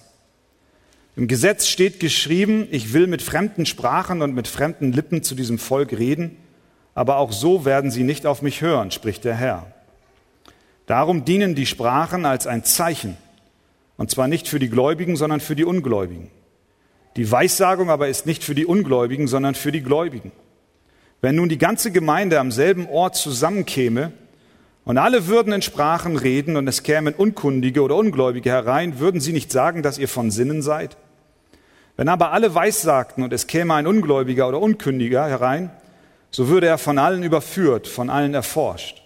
Im 1.16 1.28
Gesetz 1.28 1.68
steht 1.68 2.00
geschrieben, 2.00 2.68
ich 2.72 2.94
will 2.94 3.08
mit 3.08 3.22
fremden 3.22 3.66
Sprachen 3.66 4.22
und 4.22 4.34
mit 4.34 4.48
fremden 4.48 4.94
Lippen 4.94 5.24
zu 5.24 5.36
diesem 5.36 5.60
Volk 5.60 5.92
reden, 5.92 6.38
aber 6.96 7.18
auch 7.18 7.32
so 7.32 7.66
werden 7.66 7.92
sie 7.92 8.04
nicht 8.04 8.26
auf 8.26 8.42
mich 8.42 8.62
hören, 8.62 8.92
spricht 8.92 9.26
der 9.26 9.36
Herr. 9.36 9.68
Darum 10.86 11.26
dienen 11.26 11.56
die 11.56 11.66
Sprachen 11.66 12.26
als 12.26 12.48
ein 12.48 12.64
Zeichen, 12.64 13.18
und 14.00 14.10
zwar 14.10 14.30
nicht 14.30 14.48
für 14.48 14.60
die 14.60 14.70
Gläubigen, 14.70 15.18
sondern 15.18 15.42
für 15.42 15.58
die 15.58 15.66
Ungläubigen. 15.66 16.32
Die 17.18 17.30
Weissagung 17.30 17.90
aber 17.90 18.08
ist 18.08 18.26
nicht 18.26 18.46
für 18.46 18.56
die 18.56 18.66
Ungläubigen, 18.66 19.28
sondern 19.28 19.56
für 19.56 19.74
die 19.74 19.84
Gläubigen. 19.84 20.32
Wenn 21.20 21.36
nun 21.36 21.50
die 21.50 21.58
ganze 21.58 21.92
Gemeinde 21.92 22.40
am 22.40 22.50
selben 22.50 22.88
Ort 22.88 23.18
zusammenkäme 23.18 24.14
und 24.86 24.98
alle 24.98 25.28
würden 25.28 25.52
in 25.52 25.62
Sprachen 25.62 26.16
reden 26.16 26.56
und 26.56 26.66
es 26.70 26.84
kämen 26.84 27.14
Unkundige 27.14 27.82
oder 27.82 27.98
Ungläubige 27.98 28.50
herein, 28.50 29.00
würden 29.00 29.20
sie 29.20 29.34
nicht 29.34 29.52
sagen, 29.52 29.84
dass 29.84 29.98
ihr 29.98 30.08
von 30.08 30.32
Sinnen 30.32 30.62
seid? 30.62 30.96
Wenn 31.98 32.08
aber 32.08 32.32
alle 32.32 32.56
weissagten 32.56 33.22
und 33.22 33.34
es 33.34 33.48
käme 33.48 33.74
ein 33.74 33.86
Ungläubiger 33.86 34.48
oder 34.48 34.62
Unkündiger 34.62 35.28
herein, 35.28 35.72
so 36.32 36.48
würde 36.48 36.68
er 36.68 36.78
von 36.78 37.00
allen 37.00 37.24
überführt, 37.24 37.86
von 37.86 38.10
allen 38.10 38.34
erforscht. 38.34 39.04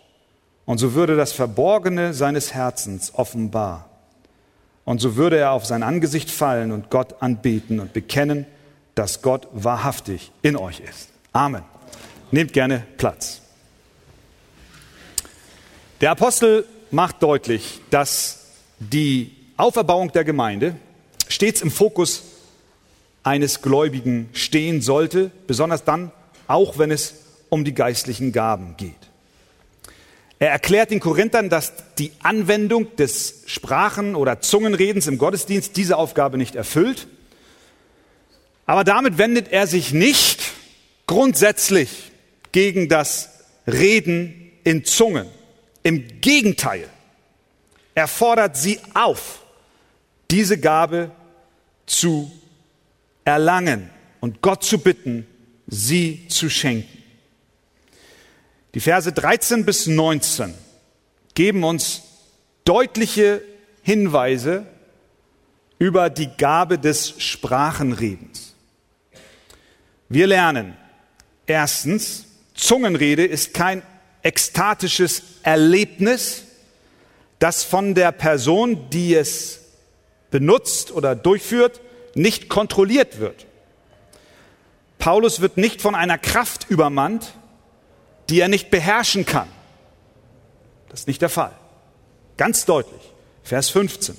Und 0.66 0.78
so 0.78 0.94
würde 0.94 1.16
das 1.16 1.34
Verborgene 1.34 2.14
seines 2.14 2.54
Herzens 2.54 3.12
offenbar. 3.16 3.90
Und 4.86 5.00
so 5.00 5.16
würde 5.16 5.38
er 5.38 5.52
auf 5.52 5.66
sein 5.66 5.84
Angesicht 5.84 6.30
fallen 6.30 6.72
und 6.72 6.90
Gott 6.90 7.22
anbeten 7.22 7.80
und 7.80 7.94
bekennen, 7.94 8.46
dass 8.96 9.22
Gott 9.22 9.48
wahrhaftig 9.54 10.32
in 10.42 10.56
euch 10.56 10.82
ist. 10.82 11.10
Amen. 11.32 11.64
Nehmt 12.32 12.54
gerne 12.54 12.86
Platz. 12.98 13.42
Der 16.02 16.12
Apostel 16.12 16.66
macht 16.92 17.24
deutlich, 17.24 17.80
dass 17.90 18.48
die 18.80 19.36
Auferbauung 19.56 20.12
der 20.12 20.26
Gemeinde 20.26 20.76
stets 21.30 21.62
im 21.62 21.72
Fokus 21.72 22.24
eines 23.24 23.62
Gläubigen 23.62 24.30
stehen 24.34 24.82
sollte, 24.82 25.32
besonders 25.48 25.86
dann, 25.86 26.12
auch 26.48 26.78
wenn 26.78 26.92
es 26.92 27.16
um 27.50 27.64
die 27.64 27.74
geistlichen 27.74 28.32
Gaben 28.32 28.76
geht. 28.78 29.03
Er 30.40 30.52
erklärt 30.52 30.92
den 30.92 31.00
Korinthern, 31.00 31.50
dass 31.50 31.74
die 31.98 32.12
Anwendung 32.22 32.96
des 32.96 33.44
Sprachen- 33.46 34.16
oder 34.16 34.42
Zungenredens 34.42 35.08
im 35.08 35.18
Gottesdienst 35.18 35.78
diese 35.78 35.98
Aufgabe 35.98 36.38
nicht 36.38 36.56
erfüllt. 36.56 37.08
Aber 38.66 38.84
damit 38.84 39.18
wendet 39.18 39.52
er 39.52 39.68
sich 39.68 39.94
nicht 39.94 40.42
grundsätzlich 41.08 42.12
gegen 42.52 42.90
das 42.90 43.30
Reden 43.68 44.52
in 44.64 44.86
Zungen. 44.86 45.28
Im 45.84 46.22
Gegenteil, 46.22 46.90
er 47.96 48.08
fordert 48.08 48.58
sie 48.58 48.80
auf, 48.94 49.44
diese 50.32 50.58
Gabe 50.58 51.12
zu 51.86 52.32
erlangen 53.26 53.90
und 54.22 54.42
Gott 54.42 54.64
zu 54.64 54.80
bitten, 54.80 55.28
sie 55.68 56.28
zu 56.30 56.50
schenken. 56.50 57.03
Die 58.74 58.80
Verse 58.80 59.12
13 59.12 59.66
bis 59.66 59.86
19 59.88 60.54
geben 61.36 61.64
uns 61.64 62.02
deutliche 62.66 63.42
Hinweise 63.84 64.66
über 65.78 66.10
die 66.10 66.30
Gabe 66.38 66.80
des 66.80 67.14
Sprachenredens. 67.22 68.56
Wir 70.10 70.28
lernen 70.28 70.76
erstens, 71.46 72.26
Zungenrede 72.56 73.26
ist 73.26 73.54
kein 73.54 73.84
ekstatisches 74.22 75.24
Erlebnis, 75.44 76.44
das 77.40 77.64
von 77.64 77.94
der 77.94 78.12
Person, 78.12 78.90
die 78.90 79.14
es 79.14 79.60
benutzt 80.32 80.92
oder 80.92 81.16
durchführt, 81.16 81.82
nicht 82.16 82.48
kontrolliert 82.48 83.20
wird. 83.20 83.46
Paulus 84.98 85.42
wird 85.42 85.58
nicht 85.58 85.82
von 85.82 85.96
einer 85.96 86.18
Kraft 86.18 86.68
übermannt, 86.70 87.34
die 88.30 88.40
er 88.40 88.48
nicht 88.48 88.70
beherrschen 88.70 89.26
kann. 89.26 89.48
Das 90.90 91.02
ist 91.02 91.08
nicht 91.08 91.22
der 91.22 91.30
Fall. 91.30 91.52
Ganz 92.38 92.66
deutlich. 92.66 93.02
Vers 93.44 93.70
15. 93.70 94.16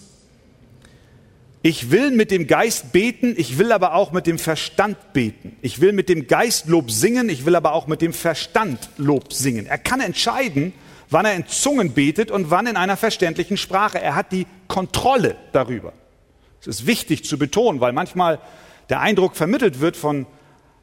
Ich 1.62 1.90
will 1.90 2.10
mit 2.10 2.30
dem 2.30 2.46
Geist 2.46 2.92
beten, 2.92 3.34
ich 3.38 3.56
will 3.58 3.72
aber 3.72 3.94
auch 3.94 4.12
mit 4.12 4.26
dem 4.26 4.38
Verstand 4.38 4.98
beten. 5.14 5.56
Ich 5.62 5.80
will 5.80 5.94
mit 5.94 6.10
dem 6.10 6.26
Geist 6.26 6.66
Lob 6.66 6.90
singen, 6.90 7.30
ich 7.30 7.46
will 7.46 7.56
aber 7.56 7.72
auch 7.72 7.86
mit 7.86 8.02
dem 8.02 8.12
Verstand 8.12 8.90
Lob 8.98 9.32
singen. 9.32 9.64
Er 9.64 9.78
kann 9.78 10.00
entscheiden, 10.00 10.74
wann 11.08 11.24
er 11.24 11.34
in 11.34 11.46
Zungen 11.46 11.92
betet 11.92 12.30
und 12.30 12.50
wann 12.50 12.66
in 12.66 12.76
einer 12.76 12.98
verständlichen 12.98 13.56
Sprache. 13.56 13.98
Er 13.98 14.14
hat 14.14 14.30
die 14.30 14.46
Kontrolle 14.68 15.36
darüber. 15.52 15.94
Es 16.60 16.66
ist 16.66 16.86
wichtig 16.86 17.24
zu 17.24 17.38
betonen, 17.38 17.80
weil 17.80 17.92
manchmal 17.92 18.40
der 18.90 19.00
Eindruck 19.00 19.34
vermittelt 19.34 19.80
wird 19.80 19.96
von 19.96 20.26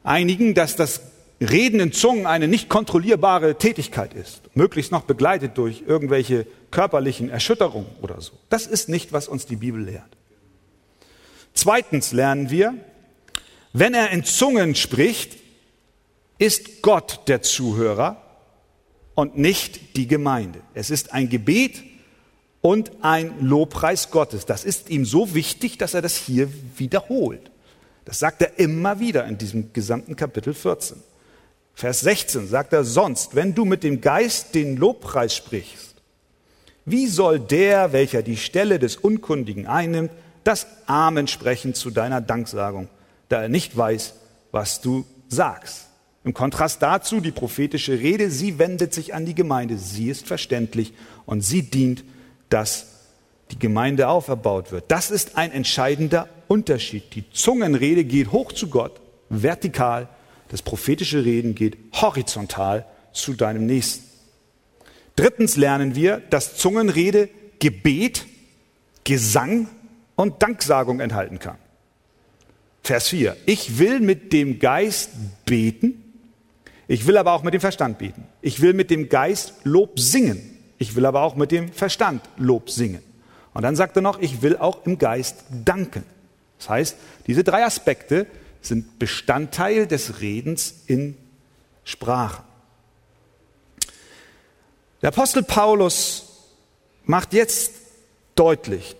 einigen, 0.02 0.54
dass 0.54 0.74
das 0.74 1.00
Reden 1.44 1.80
in 1.80 1.92
Zungen 1.92 2.26
eine 2.26 2.48
nicht 2.48 2.68
kontrollierbare 2.68 3.56
Tätigkeit 3.56 4.14
ist, 4.14 4.42
möglichst 4.54 4.92
noch 4.92 5.02
begleitet 5.02 5.56
durch 5.58 5.84
irgendwelche 5.86 6.46
körperlichen 6.70 7.30
Erschütterungen 7.30 7.88
oder 8.00 8.20
so. 8.20 8.32
Das 8.48 8.66
ist 8.66 8.88
nicht, 8.88 9.12
was 9.12 9.28
uns 9.28 9.46
die 9.46 9.56
Bibel 9.56 9.82
lehrt. 9.82 10.16
Zweitens 11.54 12.12
lernen 12.12 12.50
wir, 12.50 12.74
wenn 13.72 13.94
er 13.94 14.10
in 14.10 14.24
Zungen 14.24 14.74
spricht, 14.74 15.38
ist 16.38 16.82
Gott 16.82 17.20
der 17.28 17.42
Zuhörer 17.42 18.22
und 19.14 19.38
nicht 19.38 19.96
die 19.96 20.06
Gemeinde. 20.06 20.60
Es 20.74 20.90
ist 20.90 21.12
ein 21.12 21.28
Gebet 21.28 21.82
und 22.60 22.90
ein 23.02 23.34
Lobpreis 23.40 24.10
Gottes. 24.10 24.46
Das 24.46 24.64
ist 24.64 24.90
ihm 24.90 25.04
so 25.04 25.34
wichtig, 25.34 25.78
dass 25.78 25.94
er 25.94 26.02
das 26.02 26.16
hier 26.16 26.48
wiederholt. 26.76 27.50
Das 28.04 28.18
sagt 28.18 28.42
er 28.42 28.58
immer 28.58 29.00
wieder 29.00 29.26
in 29.26 29.38
diesem 29.38 29.72
gesamten 29.72 30.16
Kapitel 30.16 30.54
14. 30.54 30.96
Vers 31.74 32.00
16 32.00 32.48
sagt 32.48 32.72
er 32.72 32.84
sonst, 32.84 33.34
wenn 33.34 33.54
du 33.54 33.64
mit 33.64 33.82
dem 33.82 34.00
Geist 34.00 34.54
den 34.54 34.76
Lobpreis 34.76 35.34
sprichst, 35.34 35.94
wie 36.84 37.06
soll 37.06 37.38
der, 37.38 37.92
welcher 37.92 38.22
die 38.22 38.36
Stelle 38.36 38.78
des 38.78 38.96
Unkundigen 38.96 39.66
einnimmt, 39.66 40.10
das 40.44 40.66
Amen 40.86 41.28
sprechen 41.28 41.74
zu 41.74 41.90
deiner 41.90 42.20
Danksagung, 42.20 42.88
da 43.28 43.42
er 43.42 43.48
nicht 43.48 43.76
weiß, 43.76 44.14
was 44.50 44.80
du 44.80 45.04
sagst? 45.28 45.86
Im 46.24 46.34
Kontrast 46.34 46.82
dazu 46.82 47.20
die 47.20 47.32
prophetische 47.32 47.98
Rede, 47.98 48.30
sie 48.30 48.58
wendet 48.58 48.94
sich 48.94 49.14
an 49.14 49.26
die 49.26 49.34
Gemeinde, 49.34 49.78
sie 49.78 50.08
ist 50.08 50.26
verständlich 50.26 50.92
und 51.26 51.40
sie 51.42 51.62
dient, 51.62 52.04
dass 52.48 52.86
die 53.50 53.58
Gemeinde 53.58 54.08
auferbaut 54.08 54.72
wird. 54.72 54.84
Das 54.88 55.10
ist 55.10 55.36
ein 55.36 55.52
entscheidender 55.52 56.28
Unterschied. 56.48 57.14
Die 57.14 57.28
Zungenrede 57.32 58.04
geht 58.04 58.30
hoch 58.30 58.52
zu 58.52 58.68
Gott, 58.68 59.00
vertikal, 59.28 60.08
das 60.52 60.62
prophetische 60.62 61.24
Reden 61.24 61.56
geht 61.56 61.76
horizontal 61.92 62.86
zu 63.12 63.32
deinem 63.32 63.66
Nächsten. 63.66 64.04
Drittens 65.16 65.56
lernen 65.56 65.96
wir, 65.96 66.18
dass 66.30 66.56
Zungenrede 66.56 67.28
Gebet, 67.58 68.26
Gesang 69.02 69.68
und 70.14 70.40
Danksagung 70.42 71.00
enthalten 71.00 71.40
kann. 71.40 71.58
Vers 72.84 73.08
4. 73.08 73.36
Ich 73.46 73.78
will 73.78 73.98
mit 73.98 74.32
dem 74.32 74.60
Geist 74.60 75.10
beten 75.44 76.02
ich 76.92 77.06
will 77.06 77.16
aber 77.16 77.32
auch 77.32 77.42
mit 77.42 77.54
dem 77.54 77.60
Verstand 77.62 77.96
beten. 77.96 78.26
Ich 78.42 78.60
will 78.60 78.74
mit 78.74 78.90
dem 78.90 79.08
Geist 79.08 79.54
Lob 79.64 79.98
singen. 79.98 80.58
Ich 80.76 80.94
will 80.94 81.06
aber 81.06 81.22
auch 81.22 81.36
mit 81.36 81.50
dem 81.50 81.72
Verstand 81.72 82.20
Lob 82.36 82.68
singen. 82.68 83.02
Und 83.54 83.62
dann 83.62 83.76
sagt 83.76 83.96
er 83.96 84.02
noch, 84.02 84.20
ich 84.20 84.42
will 84.42 84.58
auch 84.58 84.84
im 84.84 84.98
Geist 84.98 85.44
danken. 85.64 86.04
Das 86.58 86.68
heißt, 86.68 86.96
diese 87.26 87.44
drei 87.44 87.64
Aspekte 87.64 88.26
sind 88.62 88.98
Bestandteil 88.98 89.86
des 89.86 90.20
Redens 90.20 90.82
in 90.86 91.16
Sprache. 91.84 92.42
Der 95.02 95.08
Apostel 95.08 95.42
Paulus 95.42 96.28
macht 97.04 97.32
jetzt 97.32 97.72
deutlich, 98.34 98.96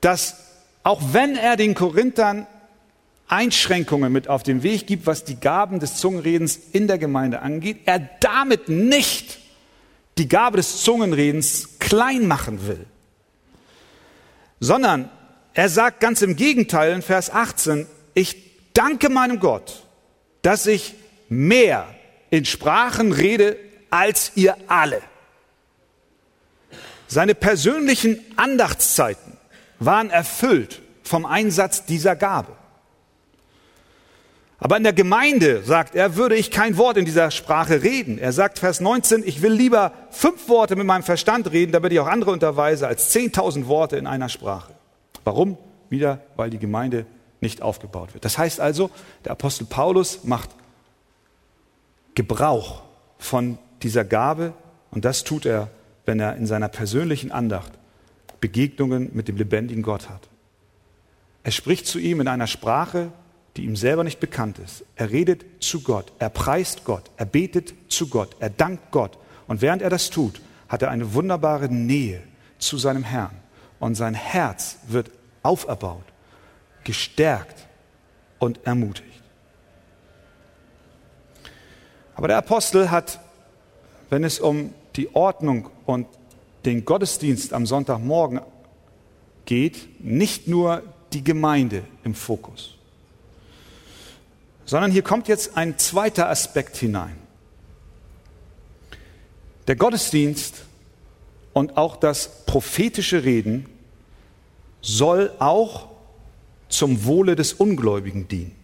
dass 0.00 0.36
auch 0.84 1.02
wenn 1.12 1.36
er 1.36 1.56
den 1.56 1.74
Korinthern 1.74 2.46
Einschränkungen 3.28 4.12
mit 4.12 4.28
auf 4.28 4.44
den 4.44 4.62
Weg 4.62 4.86
gibt, 4.86 5.06
was 5.06 5.24
die 5.24 5.40
Gaben 5.40 5.80
des 5.80 5.96
Zungenredens 5.96 6.56
in 6.72 6.86
der 6.86 6.98
Gemeinde 6.98 7.42
angeht, 7.42 7.80
er 7.86 7.98
damit 8.20 8.68
nicht 8.68 9.40
die 10.16 10.28
Gabe 10.28 10.58
des 10.58 10.82
Zungenredens 10.82 11.78
klein 11.80 12.26
machen 12.28 12.66
will, 12.68 12.86
sondern 14.60 15.10
er 15.54 15.68
sagt 15.68 16.00
ganz 16.00 16.22
im 16.22 16.36
Gegenteil 16.36 16.92
in 16.92 17.02
Vers 17.02 17.30
18, 17.30 17.86
ich 18.14 18.36
danke 18.76 19.08
meinem 19.08 19.40
Gott, 19.40 19.82
dass 20.42 20.66
ich 20.66 20.94
mehr 21.28 21.86
in 22.30 22.44
Sprachen 22.44 23.12
rede 23.12 23.56
als 23.90 24.32
ihr 24.34 24.56
alle. 24.68 25.00
Seine 27.08 27.34
persönlichen 27.34 28.24
Andachtszeiten 28.36 29.36
waren 29.78 30.10
erfüllt 30.10 30.82
vom 31.02 31.24
Einsatz 31.24 31.84
dieser 31.84 32.16
Gabe. 32.16 32.52
Aber 34.58 34.76
in 34.76 34.84
der 34.84 34.94
Gemeinde, 34.94 35.62
sagt 35.62 35.94
er, 35.94 36.16
würde 36.16 36.34
ich 36.34 36.50
kein 36.50 36.78
Wort 36.78 36.96
in 36.96 37.04
dieser 37.04 37.30
Sprache 37.30 37.82
reden. 37.82 38.18
Er 38.18 38.32
sagt 38.32 38.58
Vers 38.58 38.80
19, 38.80 39.22
ich 39.26 39.42
will 39.42 39.52
lieber 39.52 39.92
fünf 40.10 40.48
Worte 40.48 40.76
mit 40.76 40.86
meinem 40.86 41.02
Verstand 41.02 41.52
reden, 41.52 41.72
damit 41.72 41.92
ich 41.92 42.00
auch 42.00 42.06
andere 42.06 42.30
unterweise, 42.30 42.88
als 42.88 43.10
zehntausend 43.10 43.68
Worte 43.68 43.98
in 43.98 44.06
einer 44.06 44.30
Sprache. 44.30 44.72
Warum? 45.24 45.58
Wieder, 45.90 46.20
weil 46.36 46.50
die 46.50 46.58
Gemeinde 46.58 47.04
nicht 47.46 47.62
aufgebaut 47.62 48.14
wird. 48.14 48.24
Das 48.24 48.38
heißt 48.38 48.60
also, 48.60 48.90
der 49.24 49.32
Apostel 49.32 49.64
Paulus 49.66 50.24
macht 50.24 50.50
Gebrauch 52.14 52.82
von 53.18 53.58
dieser 53.82 54.04
Gabe 54.04 54.52
und 54.90 55.04
das 55.04 55.24
tut 55.24 55.46
er, 55.46 55.70
wenn 56.04 56.20
er 56.20 56.36
in 56.36 56.46
seiner 56.46 56.68
persönlichen 56.68 57.30
Andacht 57.30 57.72
Begegnungen 58.40 59.10
mit 59.12 59.28
dem 59.28 59.36
lebendigen 59.36 59.82
Gott 59.82 60.08
hat. 60.08 60.28
Er 61.42 61.52
spricht 61.52 61.86
zu 61.86 61.98
ihm 61.98 62.20
in 62.20 62.28
einer 62.28 62.46
Sprache, 62.46 63.12
die 63.56 63.64
ihm 63.64 63.76
selber 63.76 64.04
nicht 64.04 64.20
bekannt 64.20 64.58
ist. 64.58 64.84
Er 64.96 65.10
redet 65.10 65.44
zu 65.60 65.82
Gott, 65.82 66.12
er 66.18 66.28
preist 66.28 66.84
Gott, 66.84 67.10
er 67.16 67.26
betet 67.26 67.74
zu 67.88 68.08
Gott, 68.08 68.36
er 68.40 68.50
dankt 68.50 68.90
Gott. 68.90 69.18
Und 69.46 69.62
während 69.62 69.82
er 69.82 69.90
das 69.90 70.10
tut, 70.10 70.40
hat 70.68 70.82
er 70.82 70.90
eine 70.90 71.14
wunderbare 71.14 71.68
Nähe 71.68 72.22
zu 72.58 72.78
seinem 72.78 73.04
Herrn. 73.04 73.36
Und 73.78 73.94
sein 73.94 74.14
Herz 74.14 74.78
wird 74.88 75.10
auferbaut, 75.42 76.04
gestärkt 76.86 77.66
und 78.38 78.66
ermutigt. 78.66 79.22
Aber 82.14 82.28
der 82.28 82.38
Apostel 82.38 82.90
hat, 82.90 83.20
wenn 84.08 84.24
es 84.24 84.40
um 84.40 84.72
die 84.96 85.14
Ordnung 85.14 85.68
und 85.84 86.06
den 86.64 86.86
Gottesdienst 86.86 87.52
am 87.52 87.66
Sonntagmorgen 87.66 88.40
geht, 89.44 90.02
nicht 90.02 90.48
nur 90.48 90.82
die 91.12 91.22
Gemeinde 91.22 91.82
im 92.04 92.14
Fokus 92.14 92.76
sondern 94.66 94.90
hier 94.90 95.02
kommt 95.02 95.28
jetzt 95.28 95.56
ein 95.56 95.78
zweiter 95.78 96.28
Aspekt 96.28 96.76
hinein. 96.76 97.16
Der 99.68 99.76
Gottesdienst 99.76 100.64
und 101.52 101.76
auch 101.76 101.96
das 101.96 102.44
prophetische 102.44 103.24
Reden 103.24 103.66
soll 104.82 105.32
auch 105.38 105.88
zum 106.68 107.04
Wohle 107.04 107.36
des 107.36 107.52
Ungläubigen 107.52 108.28
dienen. 108.28 108.54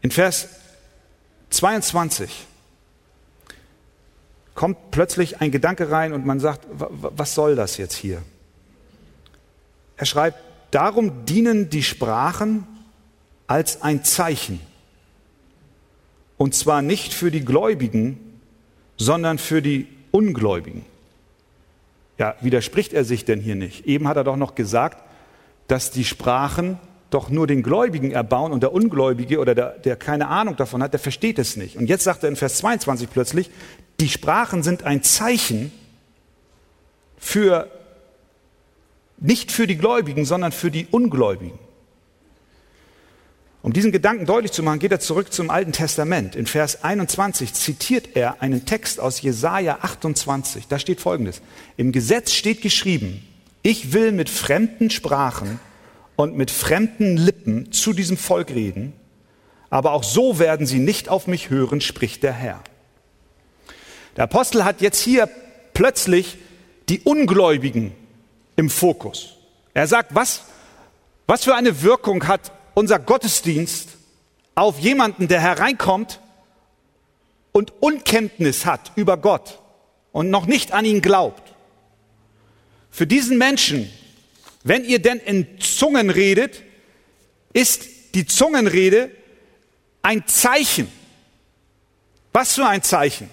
In 0.00 0.10
Vers 0.10 0.48
22 1.50 2.46
kommt 4.54 4.90
plötzlich 4.90 5.40
ein 5.40 5.50
Gedanke 5.50 5.90
rein 5.90 6.12
und 6.12 6.24
man 6.24 6.40
sagt, 6.40 6.66
was 6.70 7.34
soll 7.34 7.56
das 7.56 7.76
jetzt 7.76 7.94
hier? 7.94 8.22
Er 9.96 10.06
schreibt, 10.06 10.38
darum 10.70 11.24
dienen 11.26 11.70
die 11.70 11.82
Sprachen 11.82 12.66
als 13.46 13.82
ein 13.82 14.04
Zeichen. 14.04 14.60
Und 16.36 16.54
zwar 16.54 16.82
nicht 16.82 17.14
für 17.14 17.30
die 17.30 17.44
Gläubigen, 17.44 18.40
sondern 18.96 19.38
für 19.38 19.62
die 19.62 19.88
Ungläubigen. 20.10 20.84
Ja, 22.18 22.34
widerspricht 22.40 22.92
er 22.92 23.04
sich 23.04 23.24
denn 23.24 23.40
hier 23.40 23.56
nicht? 23.56 23.86
Eben 23.86 24.08
hat 24.08 24.16
er 24.16 24.24
doch 24.24 24.36
noch 24.36 24.54
gesagt, 24.54 25.02
dass 25.68 25.90
die 25.90 26.04
Sprachen 26.04 26.78
doch 27.10 27.30
nur 27.30 27.46
den 27.46 27.62
Gläubigen 27.62 28.10
erbauen 28.10 28.52
und 28.52 28.62
der 28.62 28.72
Ungläubige 28.72 29.38
oder 29.38 29.54
der, 29.54 29.70
der 29.78 29.96
keine 29.96 30.28
Ahnung 30.28 30.56
davon 30.56 30.82
hat, 30.82 30.92
der 30.92 31.00
versteht 31.00 31.38
es 31.38 31.56
nicht. 31.56 31.76
Und 31.76 31.86
jetzt 31.86 32.04
sagt 32.04 32.22
er 32.22 32.28
in 32.28 32.36
Vers 32.36 32.56
22 32.58 33.10
plötzlich, 33.10 33.50
die 34.00 34.08
Sprachen 34.08 34.62
sind 34.62 34.82
ein 34.84 35.02
Zeichen 35.02 35.72
für 37.16 37.70
nicht 39.18 39.52
für 39.52 39.66
die 39.66 39.78
Gläubigen, 39.78 40.24
sondern 40.24 40.52
für 40.52 40.70
die 40.70 40.86
Ungläubigen. 40.90 41.58
Um 43.66 43.72
diesen 43.72 43.90
Gedanken 43.90 44.26
deutlich 44.26 44.52
zu 44.52 44.62
machen, 44.62 44.78
geht 44.78 44.92
er 44.92 45.00
zurück 45.00 45.32
zum 45.32 45.50
Alten 45.50 45.72
Testament. 45.72 46.36
In 46.36 46.46
Vers 46.46 46.84
21 46.84 47.52
zitiert 47.52 48.10
er 48.14 48.40
einen 48.40 48.64
Text 48.64 49.00
aus 49.00 49.20
Jesaja 49.20 49.78
28. 49.82 50.68
Da 50.68 50.78
steht 50.78 51.00
folgendes: 51.00 51.42
Im 51.76 51.90
Gesetz 51.90 52.32
steht 52.32 52.62
geschrieben, 52.62 53.26
ich 53.62 53.92
will 53.92 54.12
mit 54.12 54.30
fremden 54.30 54.88
Sprachen 54.88 55.58
und 56.14 56.36
mit 56.36 56.52
fremden 56.52 57.16
Lippen 57.16 57.72
zu 57.72 57.92
diesem 57.92 58.16
Volk 58.16 58.50
reden, 58.50 58.92
aber 59.68 59.94
auch 59.94 60.04
so 60.04 60.38
werden 60.38 60.68
sie 60.68 60.78
nicht 60.78 61.08
auf 61.08 61.26
mich 61.26 61.50
hören, 61.50 61.80
spricht 61.80 62.22
der 62.22 62.34
Herr. 62.34 62.62
Der 64.16 64.24
Apostel 64.24 64.64
hat 64.64 64.80
jetzt 64.80 65.00
hier 65.00 65.28
plötzlich 65.74 66.38
die 66.88 67.00
Ungläubigen 67.00 67.90
im 68.54 68.70
Fokus. 68.70 69.38
Er 69.74 69.88
sagt, 69.88 70.14
was, 70.14 70.42
was 71.26 71.42
für 71.42 71.56
eine 71.56 71.82
Wirkung 71.82 72.28
hat 72.28 72.52
unser 72.76 72.98
Gottesdienst 72.98 73.88
auf 74.54 74.78
jemanden, 74.78 75.28
der 75.28 75.40
hereinkommt 75.40 76.20
und 77.52 77.72
Unkenntnis 77.80 78.66
hat 78.66 78.92
über 78.96 79.16
Gott 79.16 79.60
und 80.12 80.28
noch 80.28 80.44
nicht 80.44 80.72
an 80.72 80.84
ihn 80.84 81.00
glaubt. 81.00 81.54
Für 82.90 83.06
diesen 83.06 83.38
Menschen, 83.38 83.90
wenn 84.62 84.84
ihr 84.84 85.00
denn 85.00 85.18
in 85.20 85.58
Zungen 85.58 86.10
redet, 86.10 86.62
ist 87.54 87.86
die 88.14 88.26
Zungenrede 88.26 89.10
ein 90.02 90.26
Zeichen. 90.26 90.92
Was 92.34 92.56
für 92.56 92.66
ein 92.66 92.82
Zeichen? 92.82 93.30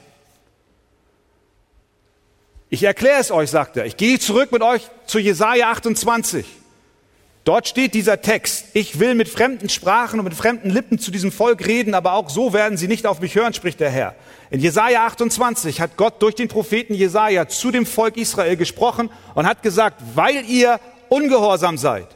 Ich 2.69 2.83
erkläre 2.83 3.19
es 3.19 3.29
euch, 3.29 3.49
sagt 3.49 3.75
er. 3.75 3.85
Ich 3.85 3.97
gehe 3.97 4.19
zurück 4.19 4.53
mit 4.53 4.61
euch 4.61 4.83
zu 5.05 5.19
Jesaja 5.19 5.69
28. 5.69 6.45
Dort 7.43 7.67
steht 7.67 7.93
dieser 7.93 8.21
Text. 8.21 8.67
Ich 8.73 8.99
will 8.99 9.15
mit 9.15 9.27
fremden 9.27 9.67
Sprachen 9.67 10.19
und 10.19 10.23
mit 10.23 10.33
fremden 10.33 10.69
Lippen 10.69 10.97
zu 10.97 11.11
diesem 11.11 11.31
Volk 11.31 11.67
reden, 11.67 11.93
aber 11.93 12.13
auch 12.13 12.29
so 12.29 12.53
werden 12.53 12.77
sie 12.77 12.87
nicht 12.87 13.05
auf 13.05 13.19
mich 13.19 13.35
hören, 13.35 13.53
spricht 13.53 13.81
der 13.81 13.89
Herr. 13.89 14.15
In 14.49 14.61
Jesaja 14.61 15.05
28 15.05 15.81
hat 15.81 15.97
Gott 15.97 16.21
durch 16.21 16.35
den 16.35 16.47
Propheten 16.47 16.93
Jesaja 16.93 17.49
zu 17.49 17.71
dem 17.71 17.85
Volk 17.85 18.15
Israel 18.15 18.55
gesprochen 18.55 19.09
und 19.35 19.45
hat 19.45 19.61
gesagt, 19.61 20.01
weil 20.15 20.45
ihr 20.45 20.79
ungehorsam 21.09 21.77
seid 21.77 22.07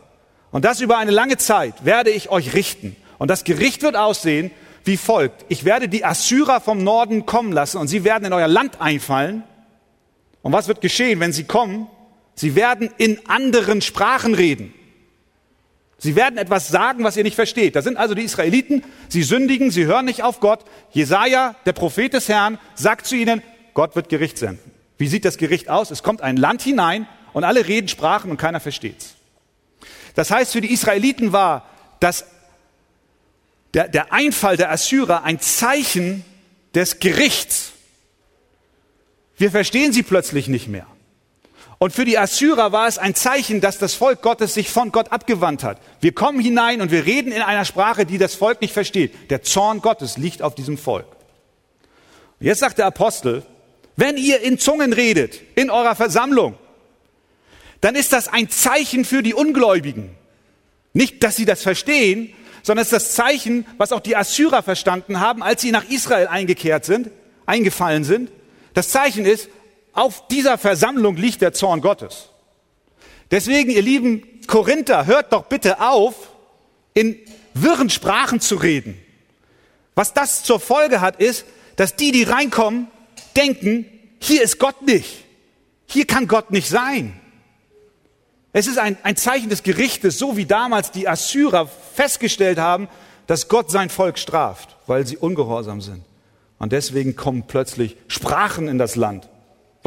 und 0.51 0.63
das 0.63 0.79
über 0.79 0.97
eine 0.97 1.11
lange 1.11 1.37
Zeit, 1.37 1.83
werde 1.83 2.09
ich 2.09 2.29
euch 2.29 2.53
richten. 2.53 2.95
Und 3.17 3.29
das 3.29 3.43
Gericht 3.43 3.81
wird 3.81 3.97
aussehen 3.97 4.51
wie 4.85 4.95
folgt. 4.95 5.43
Ich 5.49 5.65
werde 5.65 5.89
die 5.89 6.05
Assyrer 6.05 6.61
vom 6.61 6.81
Norden 6.81 7.25
kommen 7.25 7.51
lassen 7.51 7.77
und 7.77 7.89
sie 7.89 8.05
werden 8.05 8.23
in 8.23 8.31
euer 8.31 8.47
Land 8.47 8.79
einfallen. 8.79 9.43
Und 10.41 10.53
was 10.53 10.69
wird 10.69 10.79
geschehen, 10.79 11.19
wenn 11.19 11.33
sie 11.33 11.43
kommen? 11.43 11.87
Sie 12.35 12.55
werden 12.55 12.89
in 12.97 13.19
anderen 13.27 13.81
Sprachen 13.81 14.33
reden. 14.33 14.73
Sie 15.99 16.15
werden 16.15 16.37
etwas 16.37 16.67
sagen, 16.67 17.03
was 17.03 17.17
ihr 17.17 17.23
nicht 17.23 17.35
versteht. 17.35 17.75
Da 17.75 17.81
sind 17.81 17.97
also 17.97 18.13
die 18.13 18.21
Israeliten, 18.21 18.83
sie 19.09 19.23
sündigen, 19.23 19.71
sie 19.71 19.85
hören 19.85 20.05
nicht 20.05 20.21
auf 20.21 20.39
Gott. 20.39 20.63
Jesaja, 20.91 21.55
der 21.65 21.73
Prophet 21.73 22.13
des 22.13 22.29
Herrn, 22.29 22.59
sagt 22.75 23.07
zu 23.07 23.15
ihnen, 23.15 23.41
Gott 23.73 23.95
wird 23.95 24.09
Gericht 24.09 24.37
senden. 24.37 24.71
Wie 24.97 25.07
sieht 25.07 25.25
das 25.25 25.37
Gericht 25.37 25.69
aus? 25.69 25.89
Es 25.89 26.03
kommt 26.03 26.21
ein 26.21 26.37
Land 26.37 26.61
hinein 26.61 27.07
und 27.33 27.43
alle 27.43 27.67
reden 27.67 27.87
Sprachen 27.87 28.29
und 28.29 28.37
keiner 28.37 28.59
versteht's. 28.59 29.15
Das 30.15 30.31
heißt, 30.31 30.53
für 30.53 30.61
die 30.61 30.71
Israeliten 30.71 31.31
war 31.31 31.67
das, 31.99 32.25
der, 33.73 33.87
der 33.87 34.13
Einfall 34.13 34.57
der 34.57 34.71
Assyrer 34.71 35.23
ein 35.23 35.39
Zeichen 35.39 36.25
des 36.73 36.99
Gerichts. 36.99 37.73
Wir 39.37 39.51
verstehen 39.51 39.93
sie 39.93 40.03
plötzlich 40.03 40.47
nicht 40.47 40.67
mehr. 40.67 40.87
Und 41.79 41.93
für 41.93 42.05
die 42.05 42.17
Assyrer 42.17 42.71
war 42.71 42.87
es 42.87 42.97
ein 42.97 43.13
Zeichen, 43.13 43.61
dass 43.61 43.77
das 43.77 43.93
Volk 43.93 44.23
Gottes 44.23 44.55
sich 44.55 44.69
von 44.69 44.91
Gott 44.91 45.11
abgewandt 45.11 45.63
hat. 45.63 45.79
Wir 46.01 46.11
kommen 46.11 46.39
hinein 46.39 46.81
und 46.81 46.91
wir 46.91 47.05
reden 47.05 47.31
in 47.31 47.43
einer 47.43 47.65
Sprache, 47.65 48.05
die 48.05 48.17
das 48.17 48.33
Volk 48.33 48.61
nicht 48.61 48.73
versteht. 48.73 49.29
Der 49.29 49.43
Zorn 49.43 49.81
Gottes 49.81 50.17
liegt 50.17 50.41
auf 50.41 50.55
diesem 50.55 50.77
Volk. 50.77 51.05
Jetzt 52.39 52.59
sagt 52.59 52.79
der 52.79 52.87
Apostel, 52.87 53.43
wenn 53.95 54.17
ihr 54.17 54.41
in 54.41 54.57
Zungen 54.57 54.93
redet, 54.93 55.39
in 55.55 55.69
eurer 55.69 55.95
Versammlung, 55.95 56.55
dann 57.81 57.95
ist 57.95 58.11
das 58.11 58.27
ein 58.27 58.49
Zeichen 58.49 59.05
für 59.05 59.21
die 59.21 59.35
Ungläubigen. 59.35 60.15
Nicht, 60.93 61.23
dass 61.23 61.35
sie 61.35 61.45
das 61.45 61.61
verstehen, 61.61 62.33
sondern 62.63 62.81
es 62.81 62.91
ist 62.91 62.93
das 62.93 63.15
Zeichen, 63.15 63.65
was 63.77 63.91
auch 63.91 63.99
die 63.99 64.15
Assyrer 64.15 64.63
verstanden 64.63 65.19
haben, 65.19 65.43
als 65.43 65.61
sie 65.61 65.71
nach 65.71 65.87
Israel 65.89 66.27
eingekehrt 66.27 66.85
sind, 66.85 67.11
eingefallen 67.45 68.03
sind. 68.03 68.31
Das 68.73 68.89
Zeichen 68.89 69.25
ist, 69.25 69.49
auf 69.97 70.27
dieser 70.27 70.59
Versammlung 70.59 71.15
liegt 71.15 71.41
der 71.41 71.53
Zorn 71.53 71.81
Gottes. 71.81 72.29
Deswegen, 73.31 73.71
ihr 73.71 73.81
lieben 73.81 74.41
Korinther, 74.45 75.07
hört 75.07 75.33
doch 75.33 75.45
bitte 75.45 75.81
auf, 75.81 76.13
in 76.93 77.17
wirren 77.55 77.89
Sprachen 77.89 78.39
zu 78.39 78.55
reden. 78.57 78.97
Was 79.95 80.13
das 80.13 80.43
zur 80.43 80.59
Folge 80.59 81.01
hat, 81.01 81.19
ist, 81.19 81.45
dass 81.77 81.95
die, 81.95 82.11
die 82.11 82.23
reinkommen, 82.23 82.87
denken, 83.35 83.85
hier 84.19 84.43
ist 84.43 84.59
Gott 84.59 84.83
nicht. 84.83 85.25
Hier 85.87 86.05
kann 86.05 86.27
Gott 86.27 86.51
nicht 86.51 86.69
sein. 86.69 87.19
Es 88.53 88.67
ist 88.67 88.77
ein, 88.77 88.97
ein 89.01 89.15
Zeichen 89.15 89.49
des 89.49 89.63
Gerichtes, 89.63 90.19
so 90.19 90.37
wie 90.37 90.45
damals 90.45 90.91
die 90.91 91.07
Assyrer 91.07 91.67
festgestellt 91.95 92.59
haben, 92.59 92.87
dass 93.25 93.47
Gott 93.47 93.71
sein 93.71 93.89
Volk 93.89 94.19
straft, 94.19 94.77
weil 94.85 95.07
sie 95.07 95.17
ungehorsam 95.17 95.81
sind. 95.81 96.03
Und 96.59 96.71
deswegen 96.71 97.15
kommen 97.15 97.45
plötzlich 97.47 97.97
Sprachen 98.07 98.67
in 98.67 98.77
das 98.77 98.95
Land 98.95 99.27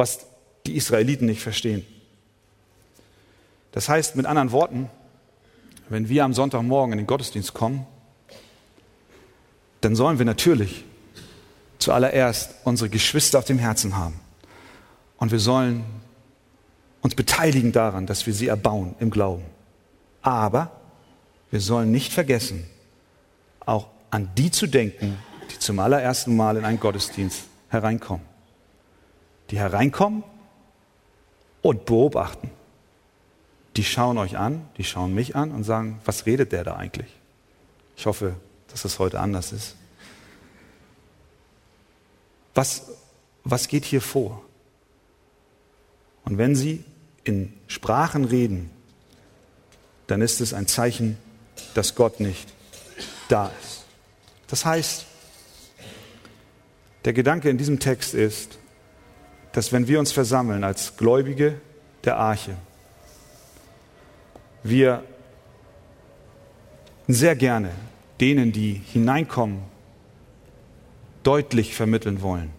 was 0.00 0.20
die 0.64 0.76
Israeliten 0.76 1.26
nicht 1.26 1.42
verstehen. 1.42 1.84
Das 3.72 3.86
heißt 3.90 4.16
mit 4.16 4.24
anderen 4.24 4.50
Worten, 4.50 4.88
wenn 5.90 6.08
wir 6.08 6.24
am 6.24 6.32
Sonntagmorgen 6.32 6.92
in 6.92 6.98
den 6.98 7.06
Gottesdienst 7.06 7.52
kommen, 7.52 7.86
dann 9.82 9.94
sollen 9.94 10.18
wir 10.18 10.24
natürlich 10.24 10.86
zuallererst 11.78 12.54
unsere 12.64 12.88
Geschwister 12.88 13.38
auf 13.38 13.44
dem 13.44 13.58
Herzen 13.58 13.98
haben. 13.98 14.18
Und 15.18 15.32
wir 15.32 15.38
sollen 15.38 15.84
uns 17.02 17.14
beteiligen 17.14 17.72
daran, 17.72 18.06
dass 18.06 18.26
wir 18.26 18.32
sie 18.32 18.48
erbauen 18.48 18.94
im 19.00 19.10
Glauben. 19.10 19.44
Aber 20.22 20.70
wir 21.50 21.60
sollen 21.60 21.90
nicht 21.90 22.10
vergessen, 22.10 22.66
auch 23.66 23.88
an 24.10 24.30
die 24.38 24.50
zu 24.50 24.66
denken, 24.66 25.18
die 25.50 25.58
zum 25.58 25.78
allerersten 25.78 26.36
Mal 26.36 26.56
in 26.56 26.64
einen 26.64 26.80
Gottesdienst 26.80 27.42
hereinkommen 27.68 28.29
die 29.50 29.58
hereinkommen 29.58 30.22
und 31.62 31.84
beobachten. 31.86 32.50
Die 33.76 33.84
schauen 33.84 34.18
euch 34.18 34.36
an, 34.36 34.68
die 34.78 34.84
schauen 34.84 35.14
mich 35.14 35.36
an 35.36 35.52
und 35.52 35.64
sagen, 35.64 36.00
was 36.04 36.26
redet 36.26 36.52
der 36.52 36.64
da 36.64 36.76
eigentlich? 36.76 37.10
Ich 37.96 38.06
hoffe, 38.06 38.34
dass 38.68 38.82
das 38.82 38.98
heute 38.98 39.20
anders 39.20 39.52
ist. 39.52 39.76
Was, 42.54 42.90
was 43.44 43.68
geht 43.68 43.84
hier 43.84 44.00
vor? 44.00 44.42
Und 46.24 46.38
wenn 46.38 46.56
sie 46.56 46.84
in 47.24 47.52
Sprachen 47.66 48.24
reden, 48.24 48.70
dann 50.06 50.22
ist 50.22 50.40
es 50.40 50.52
ein 50.54 50.66
Zeichen, 50.66 51.16
dass 51.74 51.94
Gott 51.94 52.20
nicht 52.20 52.52
da 53.28 53.50
ist. 53.62 53.84
Das 54.48 54.64
heißt, 54.64 55.06
der 57.04 57.12
Gedanke 57.12 57.48
in 57.48 57.58
diesem 57.58 57.78
Text 57.78 58.14
ist, 58.14 58.58
dass 59.52 59.72
wenn 59.72 59.88
wir 59.88 59.98
uns 59.98 60.12
versammeln 60.12 60.64
als 60.64 60.96
Gläubige 60.96 61.60
der 62.04 62.16
Arche, 62.16 62.56
wir 64.62 65.02
sehr 67.08 67.34
gerne 67.34 67.70
denen, 68.20 68.52
die 68.52 68.74
hineinkommen, 68.74 69.62
deutlich 71.22 71.74
vermitteln 71.74 72.22
wollen, 72.22 72.50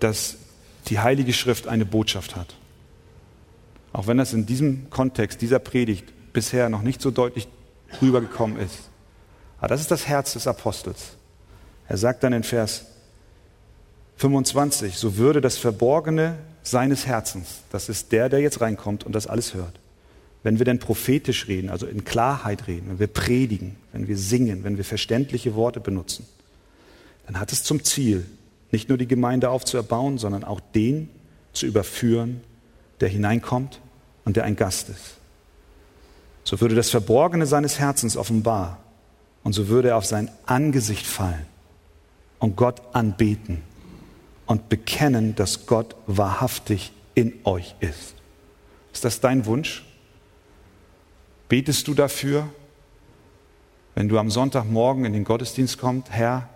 dass 0.00 0.36
die 0.88 0.98
Heilige 0.98 1.32
Schrift 1.32 1.66
eine 1.68 1.84
Botschaft 1.84 2.36
hat. 2.36 2.54
Auch 3.92 4.06
wenn 4.06 4.18
das 4.18 4.32
in 4.32 4.46
diesem 4.46 4.90
Kontext 4.90 5.40
dieser 5.40 5.58
Predigt 5.58 6.12
bisher 6.32 6.68
noch 6.68 6.82
nicht 6.82 7.00
so 7.00 7.10
deutlich 7.10 7.48
rübergekommen 8.00 8.58
ist. 8.58 8.90
Aber 9.58 9.68
das 9.68 9.80
ist 9.80 9.90
das 9.90 10.06
Herz 10.06 10.34
des 10.34 10.46
Apostels. 10.46 11.16
Er 11.88 11.96
sagt 11.96 12.22
dann 12.22 12.32
in 12.32 12.42
Vers 12.42 12.86
25, 14.16 14.96
so 14.96 15.16
würde 15.16 15.40
das 15.40 15.58
Verborgene 15.58 16.38
seines 16.62 17.06
Herzens, 17.06 17.60
das 17.70 17.88
ist 17.88 18.12
der, 18.12 18.28
der 18.28 18.40
jetzt 18.40 18.60
reinkommt 18.60 19.04
und 19.04 19.12
das 19.12 19.26
alles 19.26 19.54
hört, 19.54 19.78
wenn 20.42 20.58
wir 20.58 20.64
denn 20.64 20.78
prophetisch 20.78 21.48
reden, 21.48 21.70
also 21.70 21.86
in 21.86 22.04
Klarheit 22.04 22.66
reden, 22.66 22.88
wenn 22.88 22.98
wir 22.98 23.06
predigen, 23.08 23.76
wenn 23.92 24.08
wir 24.08 24.16
singen, 24.16 24.64
wenn 24.64 24.76
wir 24.76 24.84
verständliche 24.84 25.54
Worte 25.54 25.80
benutzen, 25.80 26.26
dann 27.26 27.38
hat 27.38 27.52
es 27.52 27.62
zum 27.62 27.84
Ziel, 27.84 28.24
nicht 28.70 28.88
nur 28.88 28.98
die 28.98 29.06
Gemeinde 29.06 29.50
aufzuerbauen, 29.50 30.18
sondern 30.18 30.44
auch 30.44 30.60
den 30.74 31.08
zu 31.52 31.66
überführen, 31.66 32.40
der 33.00 33.08
hineinkommt 33.08 33.80
und 34.24 34.36
der 34.36 34.44
ein 34.44 34.56
Gast 34.56 34.88
ist. 34.88 35.16
So 36.42 36.60
würde 36.60 36.74
das 36.74 36.90
Verborgene 36.90 37.46
seines 37.46 37.78
Herzens 37.78 38.16
offenbar 38.16 38.78
und 39.44 39.52
so 39.52 39.68
würde 39.68 39.90
er 39.90 39.96
auf 39.96 40.06
sein 40.06 40.30
Angesicht 40.46 41.06
fallen 41.06 41.46
und 42.38 42.56
Gott 42.56 42.82
anbeten 42.92 43.62
und 44.46 44.68
bekennen, 44.68 45.34
dass 45.34 45.66
Gott 45.66 45.94
wahrhaftig 46.06 46.92
in 47.14 47.34
euch 47.44 47.74
ist. 47.80 48.14
Ist 48.92 49.04
das 49.04 49.20
dein 49.20 49.44
Wunsch? 49.46 49.84
Betest 51.48 51.86
du 51.88 51.94
dafür, 51.94 52.48
wenn 53.94 54.08
du 54.08 54.18
am 54.18 54.30
Sonntagmorgen 54.30 55.04
in 55.04 55.12
den 55.12 55.24
Gottesdienst 55.24 55.78
kommst, 55.78 56.10
Herr, 56.10 56.48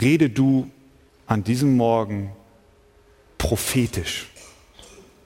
rede 0.00 0.30
du 0.30 0.70
an 1.26 1.44
diesem 1.44 1.76
Morgen 1.76 2.32
prophetisch, 3.36 4.28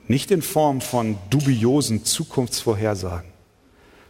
nicht 0.08 0.30
in 0.30 0.42
Form 0.42 0.80
von 0.80 1.16
dubiosen 1.30 2.04
Zukunftsvorhersagen, 2.04 3.30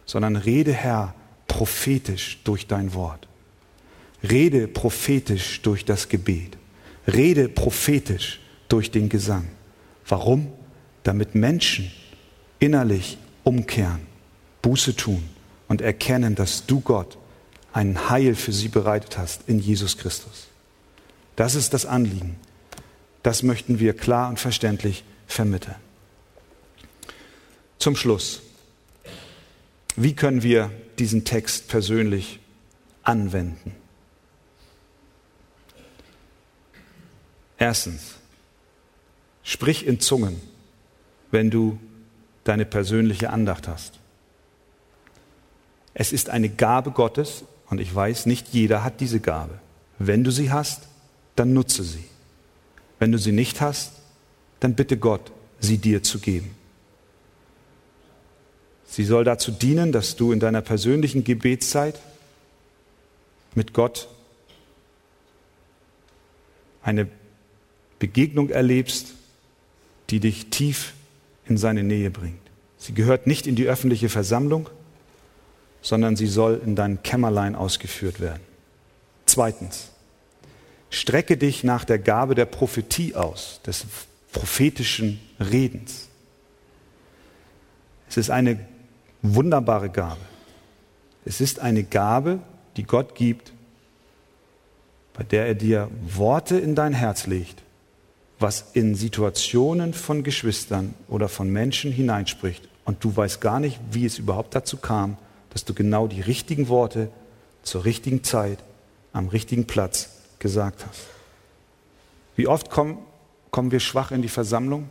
sondern 0.05 0.35
rede, 0.35 0.73
Herr, 0.73 1.13
prophetisch 1.47 2.39
durch 2.43 2.67
dein 2.67 2.93
Wort. 2.93 3.27
Rede 4.23 4.67
prophetisch 4.67 5.61
durch 5.61 5.85
das 5.85 6.09
Gebet. 6.09 6.57
Rede 7.07 7.49
prophetisch 7.49 8.39
durch 8.69 8.91
den 8.91 9.09
Gesang. 9.09 9.49
Warum? 10.07 10.51
Damit 11.03 11.35
Menschen 11.35 11.91
innerlich 12.59 13.17
umkehren, 13.43 14.07
Buße 14.61 14.95
tun 14.95 15.23
und 15.67 15.81
erkennen, 15.81 16.35
dass 16.35 16.65
du 16.65 16.79
Gott 16.79 17.17
ein 17.73 18.09
Heil 18.09 18.35
für 18.35 18.53
sie 18.53 18.69
bereitet 18.69 19.17
hast 19.17 19.41
in 19.47 19.59
Jesus 19.59 19.97
Christus. 19.97 20.47
Das 21.35 21.55
ist 21.55 21.73
das 21.73 21.85
Anliegen. 21.85 22.37
Das 23.23 23.43
möchten 23.43 23.79
wir 23.79 23.93
klar 23.93 24.29
und 24.29 24.39
verständlich 24.39 25.03
vermitteln. 25.27 25.75
Zum 27.79 27.95
Schluss. 27.95 28.41
Wie 29.95 30.15
können 30.15 30.43
wir 30.43 30.71
diesen 30.99 31.25
Text 31.25 31.67
persönlich 31.67 32.39
anwenden? 33.03 33.75
Erstens, 37.63 38.15
sprich 39.41 39.87
in 39.87 40.01
Zungen, 40.01 40.35
wenn 41.31 41.49
du 41.49 41.79
deine 42.43 42.65
persönliche 42.65 43.29
Andacht 43.29 43.69
hast. 43.69 43.99
Es 45.93 46.11
ist 46.11 46.29
eine 46.29 46.49
Gabe 46.49 46.91
Gottes 46.91 47.45
und 47.69 47.79
ich 47.79 47.95
weiß, 47.95 48.25
nicht 48.25 48.49
jeder 48.49 48.83
hat 48.83 48.99
diese 48.99 49.21
Gabe. 49.21 49.59
Wenn 49.97 50.25
du 50.25 50.29
sie 50.29 50.51
hast, 50.51 50.89
dann 51.37 51.53
nutze 51.53 51.83
sie. 51.83 52.03
Wenn 52.99 53.13
du 53.13 53.17
sie 53.17 53.31
nicht 53.31 53.61
hast, 53.61 53.93
dann 54.59 54.75
bitte 54.75 54.97
Gott, 54.97 55.31
sie 55.61 55.77
dir 55.77 56.03
zu 56.03 56.19
geben. 56.19 56.53
Sie 58.87 59.05
soll 59.05 59.23
dazu 59.23 59.51
dienen, 59.51 59.93
dass 59.93 60.17
du 60.17 60.33
in 60.33 60.41
deiner 60.41 60.61
persönlichen 60.61 61.23
Gebetszeit 61.23 61.97
mit 63.55 63.71
Gott 63.71 64.09
eine 66.81 67.07
Begegnung 68.03 68.49
erlebst, 68.49 69.13
die 70.09 70.19
dich 70.19 70.49
tief 70.49 70.91
in 71.45 71.55
seine 71.57 71.83
Nähe 71.83 72.11
bringt. 72.11 72.41
Sie 72.77 72.93
gehört 72.93 73.27
nicht 73.27 73.47
in 73.47 73.55
die 73.55 73.65
öffentliche 73.65 74.09
Versammlung, 74.09 74.69
sondern 75.81 76.17
sie 76.17 76.27
soll 76.27 76.61
in 76.65 76.75
deinem 76.75 77.01
Kämmerlein 77.01 77.55
ausgeführt 77.55 78.19
werden. 78.19 78.41
Zweitens, 79.25 79.87
strecke 80.89 81.37
dich 81.37 81.63
nach 81.63 81.85
der 81.85 81.97
Gabe 81.97 82.35
der 82.35 82.43
Prophetie 82.43 83.15
aus, 83.15 83.61
des 83.65 83.85
prophetischen 84.33 85.21
Redens. 85.39 86.09
Es 88.09 88.17
ist 88.17 88.29
eine 88.29 88.59
wunderbare 89.21 89.89
Gabe. 89.89 90.19
Es 91.23 91.39
ist 91.39 91.59
eine 91.59 91.85
Gabe, 91.85 92.39
die 92.75 92.83
Gott 92.83 93.15
gibt, 93.15 93.53
bei 95.13 95.23
der 95.23 95.47
er 95.47 95.55
dir 95.55 95.89
Worte 96.05 96.59
in 96.59 96.75
dein 96.75 96.91
Herz 96.91 97.27
legt, 97.27 97.62
was 98.43 98.65
in 98.73 98.93
Situationen 98.93 99.93
von 99.93 100.21
Geschwistern 100.21 100.93
oder 101.07 101.29
von 101.29 101.49
Menschen 101.49 101.91
hineinspricht. 101.91 102.67
Und 102.85 103.03
du 103.03 103.15
weißt 103.15 103.41
gar 103.41 103.59
nicht, 103.59 103.79
wie 103.91 104.05
es 104.05 104.19
überhaupt 104.19 104.53
dazu 104.53 104.77
kam, 104.77 105.17
dass 105.51 105.63
du 105.65 105.73
genau 105.73 106.07
die 106.07 106.21
richtigen 106.21 106.67
Worte 106.67 107.09
zur 107.63 107.85
richtigen 107.85 108.23
Zeit 108.23 108.59
am 109.13 109.29
richtigen 109.29 109.65
Platz 109.65 110.09
gesagt 110.39 110.85
hast. 110.85 111.01
Wie 112.35 112.47
oft 112.47 112.69
kommen, 112.69 112.97
kommen 113.49 113.71
wir 113.71 113.79
schwach 113.79 114.11
in 114.11 114.21
die 114.21 114.29
Versammlung 114.29 114.89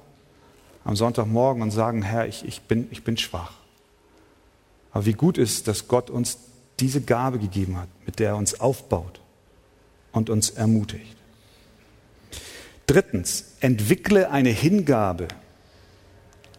am 0.85 0.97
Sonntagmorgen 0.97 1.63
und 1.63 1.71
sagen, 1.71 2.03
Herr, 2.03 2.27
ich, 2.27 2.45
ich, 2.47 2.63
bin, 2.63 2.89
ich 2.91 3.05
bin 3.05 3.19
schwach. 3.19 3.53
Aber 4.93 5.05
wie 5.05 5.13
gut 5.13 5.37
ist, 5.37 5.69
dass 5.69 5.89
Gott 5.89 6.09
uns 6.11 6.39
diese 6.81 7.03
Gabe 7.03 7.39
gegeben 7.39 7.77
hat, 7.77 7.89
mit 8.07 8.19
der 8.19 8.31
er 8.31 8.37
uns 8.37 8.61
aufbaut 8.61 9.21
und 10.11 10.31
uns 10.31 10.51
ermutigt. 10.51 11.17
Drittens, 12.93 13.55
entwickle 13.61 14.31
eine 14.31 14.51
Hingabe, 14.51 15.29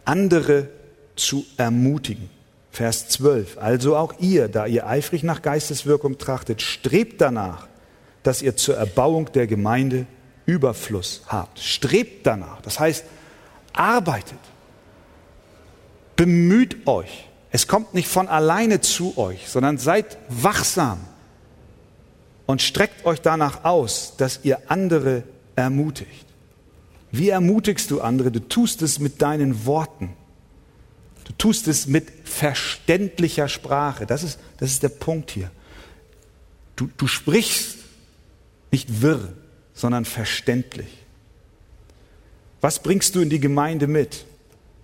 andere 0.04 0.68
zu 1.14 1.46
ermutigen. 1.56 2.28
Vers 2.72 3.08
12. 3.10 3.58
Also 3.58 3.96
auch 3.96 4.14
ihr, 4.18 4.48
da 4.48 4.66
ihr 4.66 4.84
eifrig 4.84 5.22
nach 5.22 5.42
Geisteswirkung 5.42 6.18
trachtet, 6.18 6.60
strebt 6.60 7.20
danach, 7.20 7.68
dass 8.24 8.42
ihr 8.42 8.56
zur 8.56 8.76
Erbauung 8.76 9.30
der 9.30 9.46
Gemeinde 9.46 10.06
Überfluss 10.44 11.22
habt. 11.28 11.60
Strebt 11.60 12.26
danach. 12.26 12.60
Das 12.62 12.80
heißt, 12.80 13.04
arbeitet. 13.72 14.40
Bemüht 16.16 16.88
euch. 16.88 17.28
Es 17.52 17.68
kommt 17.68 17.94
nicht 17.94 18.08
von 18.08 18.26
alleine 18.26 18.80
zu 18.80 19.16
euch, 19.18 19.48
sondern 19.48 19.78
seid 19.78 20.18
wachsam 20.28 20.98
und 22.46 22.60
streckt 22.60 23.06
euch 23.06 23.20
danach 23.20 23.62
aus, 23.62 24.14
dass 24.16 24.40
ihr 24.42 24.58
andere 24.66 25.22
ermutigt. 25.56 26.26
Wie 27.10 27.28
ermutigst 27.28 27.90
du 27.90 28.00
andere? 28.00 28.30
Du 28.30 28.40
tust 28.40 28.82
es 28.82 28.98
mit 28.98 29.22
deinen 29.22 29.66
Worten. 29.66 30.14
Du 31.24 31.32
tust 31.38 31.68
es 31.68 31.86
mit 31.86 32.06
verständlicher 32.24 33.48
Sprache. 33.48 34.06
Das 34.06 34.22
ist, 34.22 34.38
das 34.58 34.70
ist 34.70 34.82
der 34.82 34.88
Punkt 34.88 35.30
hier. 35.30 35.50
Du, 36.76 36.88
du 36.96 37.06
sprichst 37.06 37.76
nicht 38.72 39.00
wirr, 39.00 39.32
sondern 39.74 40.04
verständlich. 40.04 41.04
Was 42.60 42.82
bringst 42.82 43.14
du 43.14 43.20
in 43.20 43.30
die 43.30 43.40
Gemeinde 43.40 43.86
mit? 43.86 44.24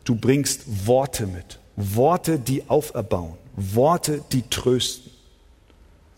Du 0.04 0.14
bringst 0.14 0.86
Worte 0.86 1.26
mit. 1.26 1.58
Worte, 1.76 2.38
die 2.38 2.68
auferbauen. 2.68 3.34
Worte, 3.56 4.22
die 4.32 4.42
trösten. 4.48 5.10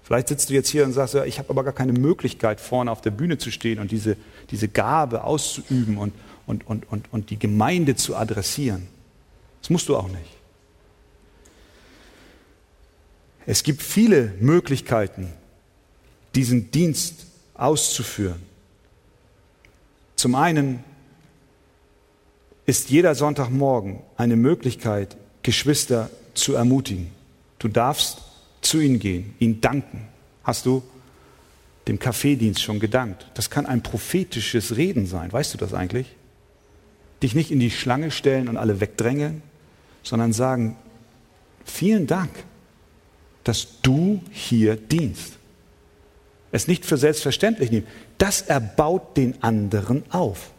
Vielleicht 0.02 0.28
sitzt 0.28 0.50
du 0.50 0.54
jetzt 0.54 0.68
hier 0.68 0.84
und 0.84 0.92
sagst, 0.92 1.14
ja, 1.14 1.24
ich 1.24 1.38
habe 1.38 1.50
aber 1.50 1.64
gar 1.64 1.72
keine 1.72 1.92
Möglichkeit, 1.92 2.60
vorne 2.60 2.90
auf 2.90 3.00
der 3.00 3.12
Bühne 3.12 3.38
zu 3.38 3.50
stehen 3.50 3.78
und 3.78 3.90
diese, 3.90 4.16
diese 4.50 4.68
Gabe 4.68 5.24
auszuüben 5.24 5.98
und, 5.98 6.12
und, 6.46 6.66
und, 6.66 6.90
und, 6.90 7.12
und 7.12 7.30
die 7.30 7.38
Gemeinde 7.38 7.96
zu 7.96 8.16
adressieren. 8.16 8.86
Das 9.60 9.70
musst 9.70 9.88
du 9.88 9.96
auch 9.96 10.08
nicht. 10.08 10.36
Es 13.46 13.62
gibt 13.62 13.82
viele 13.82 14.34
Möglichkeiten, 14.40 15.32
diesen 16.34 16.70
Dienst 16.70 17.26
auszuführen. 17.54 18.42
Zum 20.16 20.34
einen 20.34 20.84
ist 22.66 22.90
jeder 22.90 23.14
Sonntagmorgen 23.14 24.00
eine 24.16 24.36
Möglichkeit, 24.36 25.16
Geschwister 25.42 26.10
zu 26.34 26.54
ermutigen. 26.54 27.10
Du 27.58 27.68
darfst 27.68 28.18
zu 28.60 28.80
ihnen 28.80 28.98
gehen, 29.00 29.34
ihnen 29.40 29.60
danken. 29.60 30.06
Hast 30.44 30.66
du 30.66 30.82
dem 31.88 31.98
Kaffeedienst 31.98 32.62
schon 32.62 32.80
gedankt? 32.80 33.26
Das 33.34 33.50
kann 33.50 33.66
ein 33.66 33.82
prophetisches 33.82 34.76
Reden 34.76 35.06
sein. 35.06 35.32
Weißt 35.32 35.54
du 35.54 35.58
das 35.58 35.74
eigentlich? 35.74 36.06
Dich 37.22 37.34
nicht 37.34 37.50
in 37.50 37.60
die 37.60 37.70
Schlange 37.70 38.10
stellen 38.10 38.48
und 38.48 38.56
alle 38.56 38.80
wegdrängen, 38.80 39.42
sondern 40.02 40.32
sagen, 40.32 40.76
vielen 41.64 42.06
Dank, 42.06 42.30
dass 43.44 43.80
du 43.82 44.20
hier 44.30 44.76
dienst. 44.76 45.34
Es 46.50 46.68
nicht 46.68 46.84
für 46.84 46.96
selbstverständlich 46.96 47.70
nehmen. 47.70 47.86
Das 48.18 48.42
erbaut 48.42 49.16
den 49.16 49.42
anderen 49.42 50.04
auf. 50.10 50.50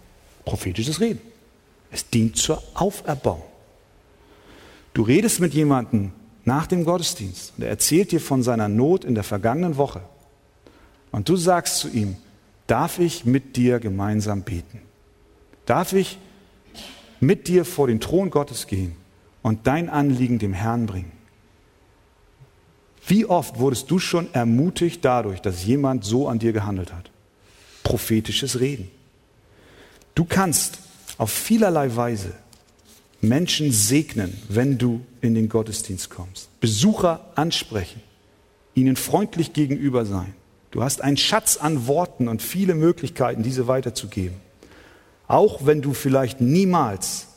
Prophetisches 0.43 0.99
Reden. 0.99 1.21
Es 1.91 2.09
dient 2.09 2.35
zur 2.35 2.61
Auferbauung. 2.73 3.43
Du 4.93 5.03
redest 5.03 5.39
mit 5.39 5.53
jemandem 5.53 6.11
nach 6.45 6.67
dem 6.67 6.83
Gottesdienst 6.83 7.53
und 7.57 7.63
er 7.63 7.69
erzählt 7.69 8.11
dir 8.11 8.19
von 8.19 8.43
seiner 8.43 8.67
Not 8.67 9.05
in 9.05 9.15
der 9.15 9.23
vergangenen 9.23 9.77
Woche. 9.77 10.01
Und 11.13 11.29
du 11.29 11.35
sagst 11.35 11.77
zu 11.77 11.89
ihm, 11.89 12.17
darf 12.65 12.97
ich 12.97 13.23
mit 13.23 13.55
dir 13.55 13.79
gemeinsam 13.79 14.41
beten? 14.41 14.81
Darf 15.67 15.93
ich 15.93 16.17
mit 17.19 17.47
dir 17.47 17.65
vor 17.65 17.85
den 17.85 17.99
Thron 17.99 18.31
Gottes 18.31 18.65
gehen 18.65 18.95
und 19.43 19.67
dein 19.67 19.89
Anliegen 19.89 20.39
dem 20.39 20.53
Herrn 20.53 20.87
bringen? 20.87 21.11
Wie 23.05 23.27
oft 23.27 23.59
wurdest 23.59 23.91
du 23.91 23.99
schon 23.99 24.33
ermutigt 24.33 25.05
dadurch, 25.05 25.39
dass 25.39 25.63
jemand 25.63 26.03
so 26.03 26.27
an 26.27 26.39
dir 26.39 26.51
gehandelt 26.51 26.91
hat? 26.91 27.11
Prophetisches 27.83 28.59
Reden. 28.59 28.89
Du 30.15 30.25
kannst 30.25 30.79
auf 31.19 31.31
vielerlei 31.31 31.95
Weise 31.95 32.33
Menschen 33.21 33.71
segnen, 33.71 34.35
wenn 34.49 34.79
du 34.79 35.01
in 35.21 35.35
den 35.35 35.47
Gottesdienst 35.47 36.09
kommst. 36.09 36.59
Besucher 36.59 37.29
ansprechen, 37.35 38.01
ihnen 38.73 38.95
freundlich 38.95 39.53
gegenüber 39.53 40.05
sein. 40.05 40.33
Du 40.73 40.81
hast 40.81 41.03
einen 41.03 41.17
Schatz 41.17 41.57
an 41.57 41.85
Worten 41.85 42.27
und 42.27 42.41
viele 42.41 42.73
Möglichkeiten, 42.73 43.43
diese 43.43 43.67
weiterzugeben. 43.67 44.37
Auch 45.27 45.67
wenn 45.67 45.83
du 45.83 45.93
vielleicht 45.93 46.41
niemals 46.41 47.27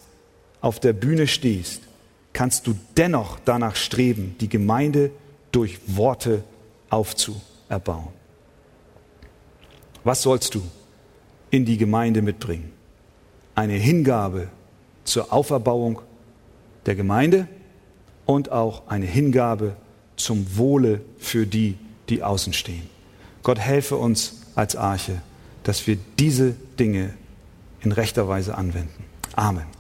auf 0.63 0.81
der 0.81 0.95
Bühne 0.95 1.27
stehst, 1.27 1.83
kannst 2.33 2.67
du 2.67 2.75
dennoch 2.97 3.39
danach 3.45 3.77
streben, 3.77 4.37
die 4.41 4.49
Gemeinde 4.49 5.11
durch 5.53 5.79
Worte 5.87 6.45
aufzuerbauen. 6.89 8.09
Was 10.03 10.23
sollst 10.23 10.55
du 10.55 10.63
in 11.51 11.67
die 11.67 11.77
Gemeinde 11.77 12.23
mitbringen? 12.23 12.73
Eine 13.55 13.75
Hingabe 13.75 14.49
zur 15.05 15.31
Auferbauung 15.31 16.01
der 16.87 16.95
Gemeinde 16.95 17.49
und 18.25 18.51
auch 18.51 18.87
eine 18.87 19.05
Hingabe 19.05 19.77
zum 20.17 20.57
Wohle 20.57 21.03
für 21.19 21.47
die, 21.47 21.77
die 22.09 22.23
außen 22.23 22.55
stehen. 22.55 22.96
Gott 23.47 23.61
helfe 23.61 23.95
uns 23.95 24.41
als 24.57 24.75
Arche, 24.75 25.23
dass 25.63 25.87
wir 25.87 25.97
diese 26.19 26.57
Dinge 26.81 27.15
in 27.81 27.93
rechter 27.93 28.27
Weise 28.27 28.59
anwenden. 28.59 29.05
Amen. 29.37 29.76